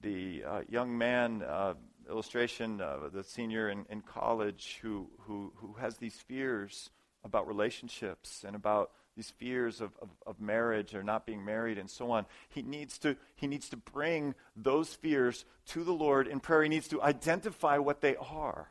the 0.00 0.44
uh, 0.44 0.60
young 0.68 0.96
man 0.96 1.42
uh, 1.42 1.74
illustration 2.08 2.78
the 2.78 3.22
senior 3.22 3.68
in, 3.68 3.84
in 3.90 4.00
college 4.00 4.78
who, 4.80 5.10
who, 5.20 5.52
who 5.56 5.74
has 5.74 5.98
these 5.98 6.14
fears 6.14 6.88
about 7.22 7.46
relationships 7.46 8.44
and 8.46 8.56
about 8.56 8.92
these 9.14 9.30
fears 9.30 9.82
of, 9.82 9.90
of, 10.00 10.08
of, 10.26 10.40
marriage 10.40 10.94
or 10.94 11.02
not 11.02 11.26
being 11.26 11.44
married 11.44 11.76
and 11.76 11.90
so 11.90 12.12
on. 12.12 12.24
He 12.48 12.62
needs, 12.62 12.98
to, 12.98 13.16
he 13.34 13.46
needs 13.46 13.68
to 13.70 13.76
bring 13.76 14.34
those 14.56 14.94
fears 14.94 15.44
to 15.66 15.82
the 15.84 15.92
Lord 15.92 16.28
in 16.28 16.40
prayer. 16.40 16.62
He 16.62 16.68
needs 16.68 16.88
to 16.88 17.02
identify 17.02 17.78
what 17.78 18.00
they 18.00 18.16
are. 18.16 18.70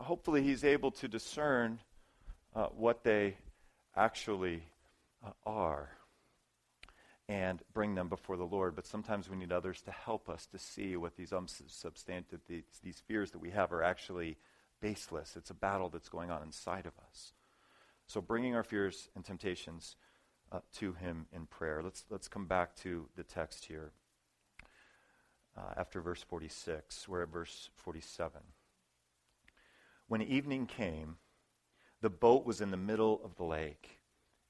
Hopefully, 0.00 0.42
he's 0.42 0.64
able 0.64 0.90
to 0.92 1.08
discern 1.08 1.78
uh, 2.54 2.66
what 2.66 3.04
they 3.04 3.36
actually 3.94 4.62
uh, 5.24 5.30
are 5.46 5.90
and 7.28 7.62
bring 7.74 7.94
them 7.94 8.08
before 8.08 8.36
the 8.36 8.44
Lord. 8.44 8.74
But 8.74 8.86
sometimes 8.86 9.30
we 9.30 9.36
need 9.36 9.52
others 9.52 9.82
to 9.82 9.92
help 9.92 10.28
us 10.28 10.46
to 10.46 10.58
see 10.58 10.96
what 10.96 11.16
these 11.16 11.30
unsubstantive, 11.30 12.40
these, 12.48 12.64
these 12.82 13.00
fears 13.06 13.30
that 13.30 13.38
we 13.38 13.50
have 13.50 13.72
are 13.72 13.82
actually 13.82 14.36
baseless. 14.80 15.36
It's 15.36 15.50
a 15.50 15.54
battle 15.54 15.88
that's 15.90 16.08
going 16.08 16.30
on 16.30 16.42
inside 16.42 16.86
of 16.86 16.92
us. 17.08 17.32
So 18.06 18.20
bringing 18.20 18.56
our 18.56 18.64
fears 18.64 19.08
and 19.14 19.24
temptations 19.24 19.94
uh, 20.50 20.60
to 20.78 20.94
Him 20.94 21.26
in 21.32 21.46
prayer. 21.46 21.82
Let's, 21.84 22.04
let's 22.10 22.26
come 22.26 22.46
back 22.46 22.74
to 22.76 23.06
the 23.16 23.22
text 23.22 23.66
here 23.66 23.92
uh, 25.56 25.74
after 25.76 26.00
verse 26.00 26.22
46. 26.22 27.08
We're 27.08 27.22
at 27.22 27.28
verse 27.28 27.70
47. 27.76 28.40
When 30.10 30.22
evening 30.22 30.66
came, 30.66 31.18
the 32.00 32.10
boat 32.10 32.44
was 32.44 32.60
in 32.60 32.72
the 32.72 32.76
middle 32.76 33.20
of 33.24 33.36
the 33.36 33.44
lake, 33.44 34.00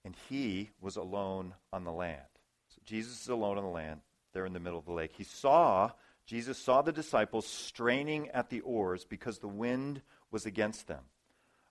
and 0.06 0.16
he 0.30 0.70
was 0.80 0.96
alone 0.96 1.52
on 1.70 1.84
the 1.84 1.92
land. 1.92 2.22
So 2.68 2.80
Jesus 2.86 3.20
is 3.20 3.28
alone 3.28 3.58
on 3.58 3.64
the 3.64 3.68
land. 3.68 4.00
They're 4.32 4.46
in 4.46 4.54
the 4.54 4.58
middle 4.58 4.78
of 4.78 4.86
the 4.86 4.94
lake. 4.94 5.12
He 5.14 5.24
saw, 5.24 5.90
Jesus 6.24 6.56
saw 6.56 6.80
the 6.80 6.94
disciples 6.94 7.46
straining 7.46 8.30
at 8.30 8.48
the 8.48 8.60
oars 8.60 9.04
because 9.04 9.40
the 9.40 9.48
wind 9.48 10.00
was 10.30 10.46
against 10.46 10.86
them. 10.86 11.02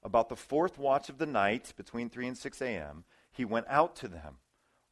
About 0.04 0.30
the 0.30 0.36
fourth 0.36 0.78
watch 0.78 1.10
of 1.10 1.18
the 1.18 1.26
night, 1.26 1.74
between 1.76 2.12
3 2.12 2.28
and 2.28 2.38
6 2.38 2.62
a.m., 2.62 3.06
he 3.32 3.44
went 3.44 3.66
out 3.68 3.96
to 3.96 4.08
them, 4.08 4.36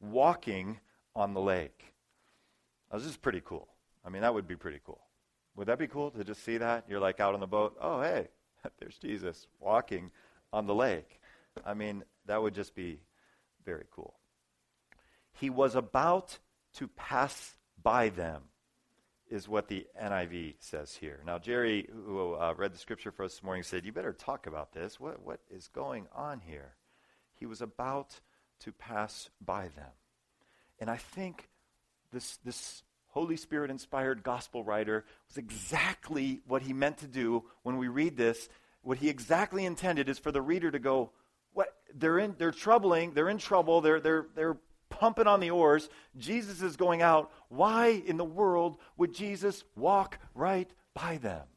walking 0.02 0.80
on 1.16 1.36
the 1.36 1.40
lake. 1.40 1.94
Now, 2.92 2.98
this 2.98 3.08
is 3.08 3.16
pretty 3.16 3.44
cool. 3.46 3.68
I 4.04 4.10
mean, 4.10 4.24
that 4.24 4.34
would 4.34 4.48
be 4.48 4.56
pretty 4.56 4.80
cool. 4.84 5.02
Would 5.56 5.68
that 5.68 5.78
be 5.78 5.88
cool 5.88 6.10
to 6.10 6.24
just 6.24 6.44
see 6.44 6.58
that? 6.58 6.86
You're 6.90 7.00
like 7.00 7.20
out 7.20 7.36
on 7.36 7.42
the 7.42 7.46
boat. 7.46 7.78
Oh, 7.80 8.02
hey, 8.02 8.30
there's 8.80 8.98
Jesus 8.98 9.48
walking 9.60 10.12
on 10.52 10.65
the 10.65 10.76
lake. 10.76 11.20
I 11.65 11.74
mean, 11.74 12.04
that 12.26 12.41
would 12.41 12.54
just 12.54 12.76
be 12.76 13.02
very 13.65 13.86
cool 13.91 14.13
he 15.39 15.50
was 15.50 15.76
about 15.76 16.39
to 16.74 16.88
pass 16.88 17.56
by 17.82 18.10
them, 18.10 18.43
is 19.30 19.48
what 19.48 19.67
the 19.67 19.86
NIV 20.02 20.56
says 20.60 20.96
here. 20.96 21.20
Now, 21.26 21.38
Jerry, 21.38 21.88
who 21.91 22.34
uh, 22.34 22.54
read 22.58 22.74
the 22.74 22.80
scripture 22.80 23.12
for 23.12 23.24
us 23.24 23.34
this 23.34 23.43
morning, 23.43 23.63
said, 23.63 23.86
You 23.86 23.91
better 23.91 24.13
talk 24.13 24.48
about 24.48 24.74
this. 24.74 25.00
What, 25.00 25.24
what 25.24 25.39
is 25.50 25.67
going 25.67 26.08
on 26.15 26.41
here? 26.46 26.76
He 27.36 27.46
was 27.46 27.62
about 27.62 28.20
to 28.62 28.72
pass 28.72 29.30
by 29.43 29.67
them. 29.76 29.91
And 30.80 30.89
I 30.89 30.98
think 30.98 31.50
this, 32.12 32.38
this 32.38 32.84
Holy 33.17 33.36
Spirit 33.36 33.71
inspired 33.71 34.21
gospel 34.21 34.63
writer 34.63 35.03
was 35.27 35.38
exactly 35.38 36.39
what 36.45 36.62
he 36.62 36.71
meant 36.71 36.99
to 36.99 37.08
do 37.08 37.43
when 37.63 37.80
we 37.80 37.88
read 37.88 38.15
this. 38.15 38.47
What 38.84 38.99
he 38.99 39.10
exactly 39.10 39.65
intended 39.65 40.08
is 40.08 40.19
for 40.19 40.32
the 40.32 40.39
reader 40.39 40.69
to 40.69 40.77
go, 40.77 41.10
what 41.51 41.69
they're 41.95 42.19
in 42.19 42.36
they're 42.38 42.51
troubling, 42.51 43.13
they're 43.15 43.27
in 43.27 43.39
trouble, 43.39 43.82
they're 43.82 43.99
they're 43.99 44.27
they're 44.36 44.58
pumping 44.89 45.25
on 45.25 45.39
the 45.39 45.49
oars. 45.49 45.89
Jesus 46.15 46.62
is 46.62 46.75
going 46.75 47.01
out. 47.01 47.32
Why 47.49 47.88
in 48.06 48.17
the 48.17 48.23
world 48.23 48.77
would 48.97 49.15
Jesus 49.15 49.63
walk 49.75 50.19
right 50.36 50.69
by 50.93 51.17
them? 51.17 51.47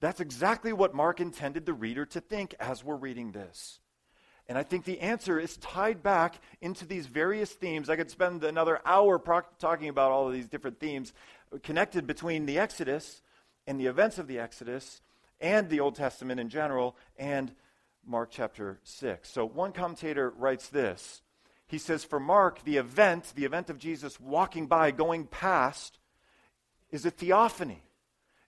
That's 0.00 0.18
exactly 0.18 0.72
what 0.72 0.92
Mark 0.92 1.20
intended 1.20 1.66
the 1.66 1.72
reader 1.72 2.04
to 2.06 2.20
think 2.20 2.56
as 2.58 2.82
we're 2.82 2.96
reading 2.96 3.30
this. 3.30 3.78
And 4.50 4.58
I 4.58 4.64
think 4.64 4.84
the 4.84 4.98
answer 4.98 5.38
is 5.38 5.56
tied 5.58 6.02
back 6.02 6.40
into 6.60 6.84
these 6.84 7.06
various 7.06 7.52
themes. 7.52 7.88
I 7.88 7.94
could 7.94 8.10
spend 8.10 8.42
another 8.42 8.80
hour 8.84 9.20
pro- 9.20 9.42
talking 9.60 9.88
about 9.88 10.10
all 10.10 10.26
of 10.26 10.34
these 10.34 10.48
different 10.48 10.80
themes 10.80 11.12
connected 11.62 12.04
between 12.04 12.46
the 12.46 12.58
Exodus 12.58 13.22
and 13.68 13.78
the 13.78 13.86
events 13.86 14.18
of 14.18 14.26
the 14.26 14.40
Exodus 14.40 15.02
and 15.40 15.68
the 15.68 15.78
Old 15.78 15.94
Testament 15.94 16.40
in 16.40 16.48
general 16.48 16.96
and 17.16 17.52
Mark 18.04 18.30
chapter 18.32 18.80
6. 18.82 19.30
So 19.30 19.46
one 19.46 19.70
commentator 19.70 20.30
writes 20.30 20.68
this. 20.68 21.22
He 21.68 21.78
says, 21.78 22.02
For 22.02 22.18
Mark, 22.18 22.64
the 22.64 22.78
event, 22.78 23.32
the 23.36 23.44
event 23.44 23.70
of 23.70 23.78
Jesus 23.78 24.18
walking 24.18 24.66
by, 24.66 24.90
going 24.90 25.26
past, 25.26 26.00
is 26.90 27.06
a 27.06 27.12
theophany. 27.12 27.84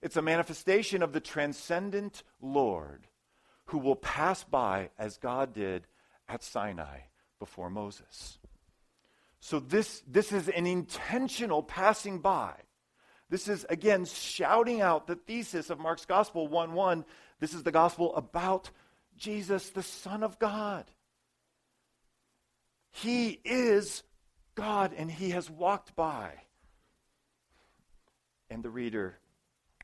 It's 0.01 0.17
a 0.17 0.21
manifestation 0.21 1.01
of 1.01 1.13
the 1.13 1.21
transcendent 1.21 2.23
Lord 2.41 3.07
who 3.67 3.77
will 3.77 3.95
pass 3.95 4.43
by 4.43 4.89
as 4.99 5.15
God 5.15 5.53
did 5.53 5.87
at 6.27 6.43
Sinai 6.43 6.99
before 7.39 7.69
Moses. 7.69 8.37
So 9.39 9.59
this, 9.59 10.01
this 10.07 10.31
is 10.31 10.47
an 10.47 10.65
intentional 10.65 11.61
passing 11.61 12.19
by. 12.19 12.53
This 13.29 13.47
is, 13.47 13.65
again, 13.67 14.05
shouting 14.05 14.81
out 14.81 15.07
the 15.07 15.15
thesis 15.15 15.69
of 15.69 15.79
Mark's 15.79 16.05
Gospel 16.05 16.47
1 16.47 16.73
1. 16.73 17.03
This 17.39 17.53
is 17.53 17.63
the 17.63 17.71
gospel 17.71 18.15
about 18.15 18.69
Jesus, 19.17 19.69
the 19.71 19.83
Son 19.83 20.23
of 20.23 20.39
God. 20.39 20.85
He 22.91 23.39
is 23.43 24.03
God, 24.55 24.93
and 24.95 25.09
he 25.09 25.31
has 25.31 25.49
walked 25.49 25.95
by. 25.95 26.31
And 28.49 28.63
the 28.63 28.69
reader 28.69 29.17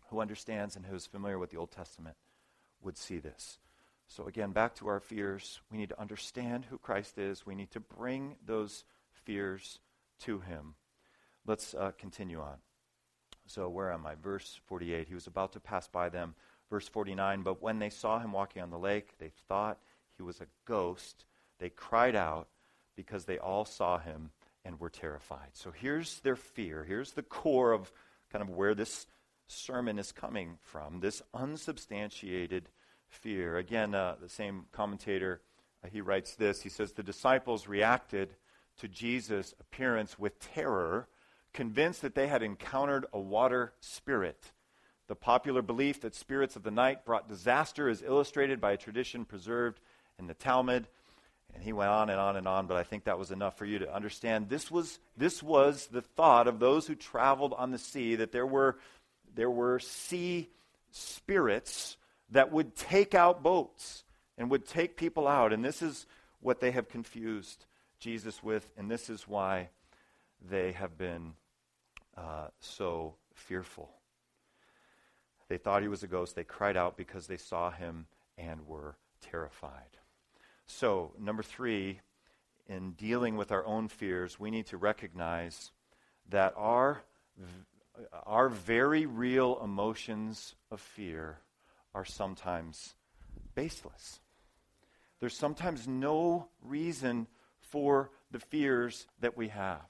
who 0.09 0.21
understands 0.21 0.75
and 0.75 0.85
who 0.85 0.95
is 0.95 1.05
familiar 1.05 1.39
with 1.39 1.49
the 1.49 1.57
Old 1.57 1.71
Testament 1.71 2.15
would 2.81 2.97
see 2.97 3.17
this. 3.17 3.57
So, 4.09 4.25
again, 4.25 4.51
back 4.51 4.73
to 4.75 4.87
our 4.87 4.99
fears. 4.99 5.61
We 5.71 5.77
need 5.77 5.89
to 5.89 6.01
understand 6.01 6.65
who 6.65 6.79
Christ 6.79 7.19
is. 7.19 7.45
We 7.45 7.53
need 7.53 7.69
to 7.71 7.79
bring 7.79 8.37
those 8.43 8.83
fears 9.23 9.79
to 10.21 10.39
Him. 10.39 10.73
Let's 11.45 11.75
uh, 11.75 11.91
continue 11.95 12.41
on. 12.41 12.57
So, 13.45 13.69
where 13.69 13.93
am 13.93 14.07
I? 14.07 14.15
Verse 14.15 14.59
48. 14.65 15.07
He 15.07 15.13
was 15.13 15.27
about 15.27 15.53
to 15.53 15.59
pass 15.59 15.87
by 15.87 16.09
them. 16.09 16.33
Verse 16.71 16.87
49. 16.87 17.43
But 17.43 17.61
when 17.61 17.77
they 17.77 17.91
saw 17.91 18.19
him 18.19 18.31
walking 18.31 18.63
on 18.63 18.71
the 18.71 18.79
lake, 18.79 19.17
they 19.19 19.31
thought 19.47 19.77
he 20.17 20.23
was 20.23 20.41
a 20.41 20.47
ghost. 20.65 21.25
They 21.59 21.69
cried 21.69 22.15
out 22.15 22.47
because 22.95 23.25
they 23.25 23.37
all 23.37 23.63
saw 23.63 23.99
him 23.99 24.31
and 24.65 24.79
were 24.79 24.89
terrified. 24.89 25.49
So, 25.53 25.69
here's 25.69 26.19
their 26.21 26.35
fear. 26.35 26.83
Here's 26.83 27.11
the 27.11 27.21
core 27.21 27.73
of 27.73 27.91
kind 28.31 28.41
of 28.41 28.49
where 28.49 28.73
this 28.73 29.05
sermon 29.45 29.99
is 29.99 30.11
coming 30.11 30.57
from 30.61 30.99
this 30.99 31.21
unsubstantiated 31.33 32.69
fear. 33.09 33.57
Again, 33.57 33.93
uh, 33.93 34.15
the 34.21 34.29
same 34.29 34.65
commentator, 34.71 35.41
uh, 35.83 35.87
he 35.91 36.01
writes 36.01 36.35
this. 36.35 36.61
He 36.61 36.69
says, 36.69 36.93
The 36.93 37.03
disciples 37.03 37.67
reacted 37.67 38.35
to 38.79 38.87
Jesus' 38.87 39.53
appearance 39.59 40.17
with 40.17 40.39
terror, 40.39 41.07
convinced 41.53 42.01
that 42.01 42.15
they 42.15 42.27
had 42.27 42.43
encountered 42.43 43.05
a 43.11 43.19
water 43.19 43.73
spirit. 43.81 44.51
The 45.07 45.15
popular 45.15 45.61
belief 45.61 46.01
that 46.01 46.15
spirits 46.15 46.55
of 46.55 46.63
the 46.63 46.71
night 46.71 47.03
brought 47.03 47.27
disaster 47.27 47.89
is 47.89 48.03
illustrated 48.03 48.61
by 48.61 48.73
a 48.73 48.77
tradition 48.77 49.25
preserved 49.25 49.79
in 50.19 50.27
the 50.27 50.33
Talmud. 50.33 50.87
And 51.53 51.63
he 51.63 51.73
went 51.73 51.89
on 51.89 52.11
and 52.11 52.19
on 52.19 52.35
and 52.35 52.47
on, 52.47 52.67
but 52.67 52.77
I 52.77 52.83
think 52.83 53.05
that 53.05 53.17
was 53.17 53.31
enough 53.31 53.57
for 53.57 53.65
you 53.65 53.79
to 53.79 53.93
understand. 53.93 54.49
This 54.49 54.69
was, 54.69 54.99
this 55.17 55.41
was 55.41 55.87
the 55.87 56.03
thought 56.03 56.47
of 56.47 56.59
those 56.59 56.85
who 56.85 56.93
traveled 56.93 57.53
on 57.57 57.71
the 57.71 57.79
sea, 57.79 58.17
that 58.17 58.31
there 58.31 58.45
were, 58.45 58.77
there 59.33 59.49
were 59.49 59.79
sea 59.79 60.47
spirits 60.91 61.97
that 62.31 62.51
would 62.51 62.75
take 62.75 63.15
out 63.15 63.43
boats 63.43 64.03
and 64.37 64.49
would 64.49 64.65
take 64.65 64.97
people 64.97 65.27
out. 65.27 65.53
And 65.53 65.63
this 65.63 65.81
is 65.81 66.05
what 66.39 66.59
they 66.59 66.71
have 66.71 66.87
confused 66.87 67.65
Jesus 67.99 68.41
with, 68.41 68.71
and 68.77 68.89
this 68.89 69.09
is 69.09 69.27
why 69.27 69.69
they 70.49 70.71
have 70.71 70.97
been 70.97 71.33
uh, 72.17 72.47
so 72.59 73.15
fearful. 73.33 73.89
They 75.49 75.57
thought 75.57 75.81
he 75.81 75.87
was 75.87 76.03
a 76.03 76.07
ghost. 76.07 76.35
They 76.35 76.43
cried 76.43 76.77
out 76.77 76.95
because 76.95 77.27
they 77.27 77.37
saw 77.37 77.71
him 77.71 78.05
and 78.37 78.67
were 78.67 78.95
terrified. 79.21 79.97
So, 80.65 81.11
number 81.19 81.43
three, 81.43 81.99
in 82.67 82.91
dealing 82.91 83.35
with 83.35 83.51
our 83.51 83.65
own 83.65 83.87
fears, 83.87 84.39
we 84.39 84.51
need 84.51 84.67
to 84.67 84.77
recognize 84.77 85.71
that 86.29 86.53
our, 86.55 87.01
our 88.25 88.47
very 88.47 89.07
real 89.07 89.59
emotions 89.63 90.53
of 90.71 90.79
fear 90.79 91.39
are 91.93 92.05
sometimes 92.05 92.95
baseless. 93.55 94.19
There's 95.19 95.37
sometimes 95.37 95.87
no 95.87 96.47
reason 96.61 97.27
for 97.59 98.11
the 98.31 98.39
fears 98.39 99.07
that 99.19 99.35
we 99.35 99.49
have. 99.49 99.87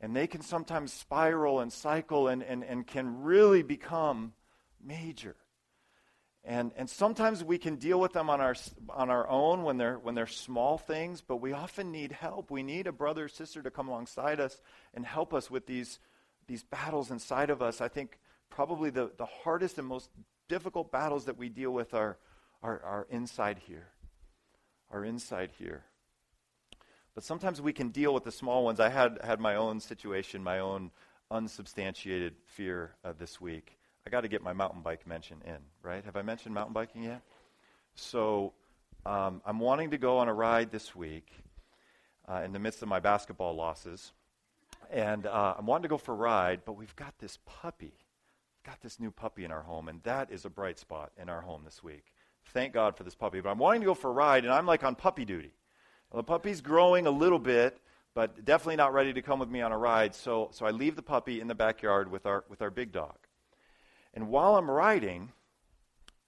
And 0.00 0.14
they 0.14 0.26
can 0.26 0.42
sometimes 0.42 0.92
spiral 0.92 1.60
and 1.60 1.72
cycle 1.72 2.28
and, 2.28 2.42
and, 2.42 2.62
and 2.62 2.86
can 2.86 3.22
really 3.22 3.62
become 3.62 4.34
major. 4.84 5.36
And, 6.44 6.72
and 6.76 6.90
sometimes 6.90 7.42
we 7.42 7.56
can 7.56 7.76
deal 7.76 7.98
with 7.98 8.12
them 8.12 8.28
on 8.28 8.42
our, 8.42 8.54
on 8.90 9.08
our 9.08 9.26
own 9.28 9.62
when 9.62 9.78
they're, 9.78 9.98
when 9.98 10.14
they're 10.14 10.26
small 10.26 10.76
things, 10.76 11.22
but 11.26 11.38
we 11.38 11.54
often 11.54 11.90
need 11.90 12.12
help. 12.12 12.50
We 12.50 12.62
need 12.62 12.86
a 12.86 12.92
brother 12.92 13.24
or 13.24 13.28
sister 13.28 13.62
to 13.62 13.70
come 13.70 13.88
alongside 13.88 14.40
us 14.40 14.60
and 14.92 15.06
help 15.06 15.32
us 15.32 15.50
with 15.50 15.66
these, 15.66 16.00
these 16.46 16.62
battles 16.62 17.10
inside 17.10 17.48
of 17.48 17.62
us. 17.62 17.80
I 17.80 17.88
think 17.88 18.18
probably 18.50 18.90
the, 18.90 19.10
the 19.16 19.24
hardest 19.24 19.78
and 19.78 19.88
most 19.88 20.10
difficult 20.48 20.92
battles 20.92 21.24
that 21.26 21.36
we 21.36 21.48
deal 21.48 21.70
with 21.70 21.94
are, 21.94 22.18
are, 22.62 22.80
are 22.82 23.06
inside 23.10 23.58
here. 23.66 23.88
Are 24.90 25.04
inside 25.04 25.50
here. 25.58 25.84
But 27.14 27.24
sometimes 27.24 27.60
we 27.60 27.72
can 27.72 27.90
deal 27.90 28.12
with 28.12 28.24
the 28.24 28.32
small 28.32 28.64
ones. 28.64 28.80
I 28.80 28.88
had, 28.88 29.18
had 29.22 29.40
my 29.40 29.54
own 29.54 29.80
situation, 29.80 30.42
my 30.42 30.58
own 30.58 30.90
unsubstantiated 31.30 32.34
fear 32.46 32.94
uh, 33.04 33.12
this 33.18 33.40
week. 33.40 33.78
I 34.06 34.10
got 34.10 34.22
to 34.22 34.28
get 34.28 34.42
my 34.42 34.52
mountain 34.52 34.82
bike 34.82 35.06
mention 35.06 35.40
in, 35.46 35.58
right? 35.82 36.04
Have 36.04 36.16
I 36.16 36.22
mentioned 36.22 36.54
mountain 36.54 36.74
biking 36.74 37.04
yet? 37.04 37.22
So 37.94 38.52
um, 39.06 39.40
I'm 39.46 39.60
wanting 39.60 39.90
to 39.92 39.98
go 39.98 40.18
on 40.18 40.28
a 40.28 40.34
ride 40.34 40.70
this 40.70 40.94
week 40.94 41.30
uh, 42.28 42.42
in 42.44 42.52
the 42.52 42.58
midst 42.58 42.82
of 42.82 42.88
my 42.88 43.00
basketball 43.00 43.54
losses. 43.54 44.12
And 44.90 45.26
uh, 45.26 45.54
I'm 45.56 45.66
wanting 45.66 45.84
to 45.84 45.88
go 45.88 45.98
for 45.98 46.12
a 46.12 46.16
ride, 46.16 46.62
but 46.64 46.72
we've 46.72 46.94
got 46.96 47.14
this 47.18 47.38
puppy 47.46 47.94
got 48.64 48.80
this 48.80 48.98
new 48.98 49.10
puppy 49.10 49.44
in 49.44 49.52
our 49.52 49.62
home, 49.62 49.88
and 49.88 50.02
that 50.04 50.30
is 50.30 50.44
a 50.44 50.50
bright 50.50 50.78
spot 50.78 51.12
in 51.20 51.28
our 51.28 51.42
home 51.42 51.62
this 51.64 51.82
week. 51.82 52.04
Thank 52.52 52.72
God 52.72 52.96
for 52.96 53.04
this 53.04 53.14
puppy. 53.14 53.40
But 53.40 53.50
I'm 53.50 53.58
wanting 53.58 53.82
to 53.82 53.86
go 53.86 53.94
for 53.94 54.10
a 54.10 54.14
ride, 54.14 54.44
and 54.44 54.52
I'm 54.52 54.66
like 54.66 54.84
on 54.84 54.94
puppy 54.94 55.24
duty. 55.24 55.52
Well, 56.10 56.22
the 56.22 56.26
puppy's 56.26 56.60
growing 56.60 57.06
a 57.06 57.10
little 57.10 57.38
bit, 57.38 57.78
but 58.14 58.44
definitely 58.44 58.76
not 58.76 58.94
ready 58.94 59.12
to 59.12 59.22
come 59.22 59.38
with 59.38 59.48
me 59.48 59.60
on 59.60 59.72
a 59.72 59.78
ride. 59.78 60.14
So, 60.14 60.48
so 60.52 60.64
I 60.66 60.70
leave 60.70 60.96
the 60.96 61.02
puppy 61.02 61.40
in 61.40 61.48
the 61.48 61.54
backyard 61.54 62.10
with 62.10 62.26
our, 62.26 62.44
with 62.48 62.62
our 62.62 62.70
big 62.70 62.92
dog. 62.92 63.16
And 64.14 64.28
while 64.28 64.56
I'm 64.56 64.70
riding, 64.70 65.32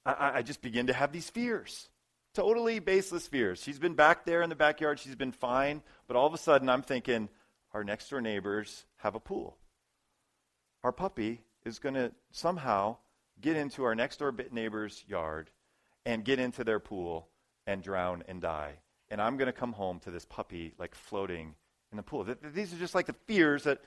I, 0.04 0.38
I 0.38 0.42
just 0.42 0.60
begin 0.60 0.88
to 0.88 0.92
have 0.92 1.12
these 1.12 1.30
fears. 1.30 1.88
Totally 2.34 2.80
baseless 2.80 3.26
fears. 3.26 3.62
She's 3.62 3.78
been 3.78 3.94
back 3.94 4.26
there 4.26 4.42
in 4.42 4.50
the 4.50 4.56
backyard. 4.56 4.98
She's 4.98 5.14
been 5.14 5.32
fine. 5.32 5.82
But 6.06 6.16
all 6.16 6.26
of 6.26 6.34
a 6.34 6.38
sudden, 6.38 6.68
I'm 6.68 6.82
thinking, 6.82 7.28
our 7.72 7.84
next 7.84 8.10
door 8.10 8.20
neighbors 8.20 8.84
have 8.98 9.14
a 9.14 9.20
pool. 9.20 9.56
Our 10.82 10.92
puppy 10.92 11.42
is 11.66 11.78
going 11.78 11.94
to 11.94 12.12
somehow 12.30 12.96
get 13.40 13.56
into 13.56 13.84
our 13.84 13.94
next 13.94 14.18
door 14.18 14.32
bit 14.32 14.52
neighbor's 14.52 15.04
yard 15.08 15.50
and 16.06 16.24
get 16.24 16.38
into 16.38 16.64
their 16.64 16.78
pool 16.78 17.28
and 17.66 17.82
drown 17.82 18.22
and 18.28 18.40
die. 18.40 18.74
And 19.10 19.20
I'm 19.20 19.36
going 19.36 19.46
to 19.46 19.52
come 19.52 19.72
home 19.72 20.00
to 20.00 20.10
this 20.10 20.24
puppy 20.24 20.72
like 20.78 20.94
floating 20.94 21.54
in 21.90 21.96
the 21.96 22.02
pool. 22.02 22.24
Th- 22.24 22.38
these 22.54 22.72
are 22.72 22.78
just 22.78 22.94
like 22.94 23.06
the 23.06 23.14
fears 23.26 23.64
that, 23.64 23.80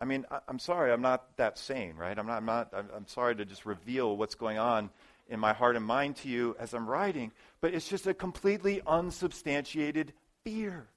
I 0.00 0.04
mean, 0.04 0.24
I- 0.30 0.40
am 0.48 0.58
sorry, 0.58 0.92
I'm 0.92 1.02
not 1.02 1.36
that 1.36 1.58
sane, 1.58 1.96
right? 1.96 2.18
I'm 2.18 2.26
not, 2.26 2.38
I'm, 2.38 2.46
not 2.46 2.72
I'm, 2.74 2.88
I'm 2.94 3.06
sorry 3.06 3.36
to 3.36 3.44
just 3.44 3.66
reveal 3.66 4.16
what's 4.16 4.34
going 4.34 4.58
on 4.58 4.90
in 5.28 5.38
my 5.38 5.52
heart 5.52 5.76
and 5.76 5.84
mind 5.84 6.16
to 6.16 6.28
you 6.28 6.56
as 6.58 6.72
I'm 6.72 6.86
writing, 6.86 7.32
but 7.60 7.74
it's 7.74 7.88
just 7.88 8.06
a 8.06 8.14
completely 8.14 8.80
unsubstantiated 8.86 10.14
fear. 10.44 10.88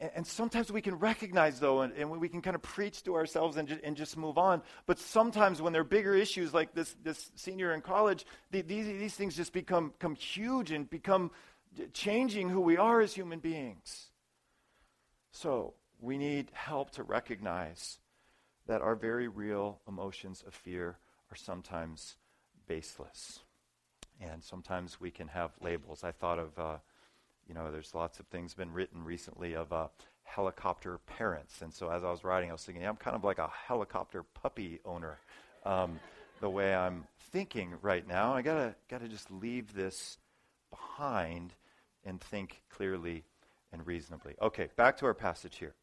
And, 0.00 0.26
sometimes 0.26 0.72
we 0.72 0.80
can 0.80 0.96
recognize, 0.98 1.60
though, 1.60 1.82
and, 1.82 1.92
and, 1.94 2.10
we 2.10 2.28
can 2.28 2.42
kind 2.42 2.56
of 2.56 2.62
preach 2.62 3.02
to 3.04 3.14
ourselves 3.14 3.56
and, 3.56 3.68
ju- 3.68 3.78
and 3.84 3.96
just 3.96 4.16
move 4.16 4.38
on. 4.38 4.62
But 4.86 4.98
sometimes 4.98 5.60
when 5.60 5.72
there 5.72 5.82
are 5.82 5.84
bigger 5.84 6.14
issues 6.14 6.54
like 6.54 6.74
this, 6.74 6.96
this 7.02 7.30
senior 7.36 7.72
in 7.72 7.82
college, 7.82 8.24
the, 8.50 8.62
these, 8.62 8.86
these 8.86 9.14
things 9.14 9.36
just 9.36 9.52
become, 9.52 9.90
become 9.90 10.14
huge 10.14 10.72
and 10.72 10.88
become 10.88 11.30
changing 11.92 12.48
who 12.48 12.60
we 12.60 12.76
are 12.76 13.00
as 13.00 13.14
human 13.14 13.38
beings. 13.38 14.06
So 15.30 15.74
we 16.00 16.16
need 16.16 16.50
help 16.52 16.90
to 16.92 17.02
recognize 17.02 17.98
that 18.66 18.80
our 18.80 18.96
very 18.96 19.28
real 19.28 19.80
emotions 19.86 20.42
of 20.46 20.54
fear 20.54 20.98
are 21.30 21.36
sometimes 21.36 22.16
baseless. 22.66 23.40
And 24.20 24.42
sometimes 24.42 25.00
we 25.00 25.10
can 25.10 25.28
have 25.28 25.50
labels. 25.60 26.02
I 26.02 26.12
thought 26.12 26.38
of. 26.38 26.58
Uh, 26.58 26.76
you 27.46 27.54
know, 27.54 27.70
there's 27.70 27.94
lots 27.94 28.18
of 28.20 28.26
things 28.26 28.54
been 28.54 28.72
written 28.72 29.04
recently 29.04 29.54
of 29.54 29.72
uh, 29.72 29.88
helicopter 30.24 30.98
parents. 31.06 31.62
And 31.62 31.72
so 31.72 31.90
as 31.90 32.04
I 32.04 32.10
was 32.10 32.24
writing, 32.24 32.50
I 32.50 32.52
was 32.52 32.64
thinking, 32.64 32.86
I'm 32.86 32.96
kind 32.96 33.16
of 33.16 33.24
like 33.24 33.38
a 33.38 33.48
helicopter 33.48 34.22
puppy 34.22 34.80
owner, 34.84 35.18
um, 35.64 36.00
the 36.40 36.50
way 36.50 36.74
I'm 36.74 37.06
thinking 37.32 37.74
right 37.82 38.06
now. 38.06 38.34
I 38.34 38.42
gotta 38.42 38.74
gotta 38.88 39.08
just 39.08 39.30
leave 39.30 39.74
this 39.74 40.18
behind 40.70 41.54
and 42.04 42.20
think 42.20 42.62
clearly 42.70 43.24
and 43.72 43.86
reasonably. 43.86 44.34
Okay, 44.40 44.68
back 44.76 44.96
to 44.98 45.06
our 45.06 45.14
passage 45.14 45.56
here. 45.56 45.74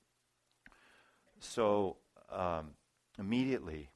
So 1.39 1.97
um, 2.31 2.71
immediately, 3.19 3.89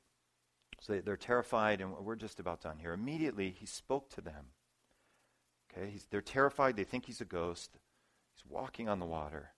so 0.81 0.99
they're 1.03 1.17
terrified, 1.17 1.81
and 1.81 1.95
we're 1.97 2.15
just 2.15 2.39
about 2.39 2.61
done 2.61 2.77
here. 2.79 2.93
Immediately, 2.93 3.55
he 3.57 3.65
spoke 3.65 4.09
to 4.11 4.21
them. 4.21 4.45
Okay, 5.77 5.89
he's, 5.91 6.05
they're 6.09 6.21
terrified. 6.21 6.75
They 6.75 6.83
think 6.83 7.05
he's 7.05 7.21
a 7.21 7.25
ghost. 7.25 7.77
He's 8.35 8.49
walking 8.49 8.89
on 8.89 8.99
the 8.99 9.05
water. 9.05 9.49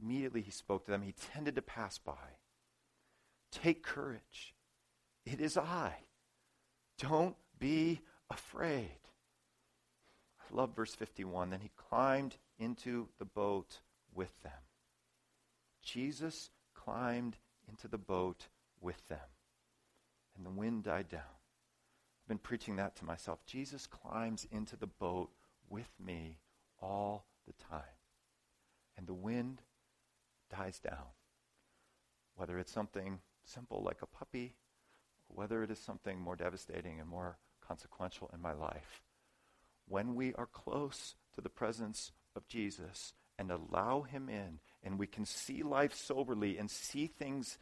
Immediately, 0.00 0.42
he 0.42 0.50
spoke 0.50 0.84
to 0.84 0.90
them. 0.90 1.02
He 1.02 1.14
tended 1.34 1.56
to 1.56 1.62
pass 1.62 1.98
by. 1.98 2.12
Take 3.50 3.82
courage. 3.82 4.54
It 5.24 5.40
is 5.40 5.56
I. 5.56 5.94
Don't 6.98 7.36
be 7.58 8.00
afraid. 8.30 9.00
I 10.40 10.54
love 10.54 10.76
verse 10.76 10.94
51. 10.94 11.50
Then 11.50 11.60
he 11.60 11.70
climbed 11.76 12.36
into 12.58 13.08
the 13.18 13.24
boat 13.24 13.80
with 14.14 14.42
them. 14.42 14.52
Jesus 15.82 16.50
climbed 16.74 17.36
into 17.68 17.88
the 17.88 17.98
boat 17.98 18.48
with 18.80 19.06
them. 19.08 19.18
And 20.36 20.46
the 20.46 20.50
wind 20.50 20.84
died 20.84 21.08
down. 21.08 21.20
I've 21.20 22.28
been 22.28 22.38
preaching 22.38 22.76
that 22.76 22.96
to 22.96 23.04
myself. 23.04 23.44
Jesus 23.46 23.86
climbs 23.86 24.46
into 24.52 24.76
the 24.76 24.86
boat 24.86 25.30
with 25.68 25.90
me 26.04 26.38
all 26.80 27.26
the 27.46 27.52
time. 27.52 27.82
And 28.96 29.06
the 29.06 29.14
wind 29.14 29.62
dies 30.50 30.78
down. 30.78 31.12
Whether 32.34 32.58
it's 32.58 32.72
something 32.72 33.20
simple 33.44 33.82
like 33.82 34.02
a 34.02 34.06
puppy, 34.06 34.54
whether 35.28 35.62
it 35.62 35.70
is 35.70 35.78
something 35.78 36.20
more 36.20 36.36
devastating 36.36 37.00
and 37.00 37.08
more 37.08 37.38
consequential 37.66 38.30
in 38.32 38.40
my 38.40 38.52
life. 38.52 39.02
When 39.86 40.14
we 40.14 40.34
are 40.34 40.46
close 40.46 41.16
to 41.34 41.40
the 41.40 41.48
presence 41.48 42.12
of 42.36 42.46
Jesus 42.48 43.14
and 43.38 43.50
allow 43.50 44.02
him 44.02 44.28
in, 44.28 44.60
and 44.82 44.98
we 44.98 45.06
can 45.06 45.24
see 45.24 45.62
life 45.62 45.94
soberly 45.94 46.58
and 46.58 46.70
see 46.70 47.06
things 47.06 47.58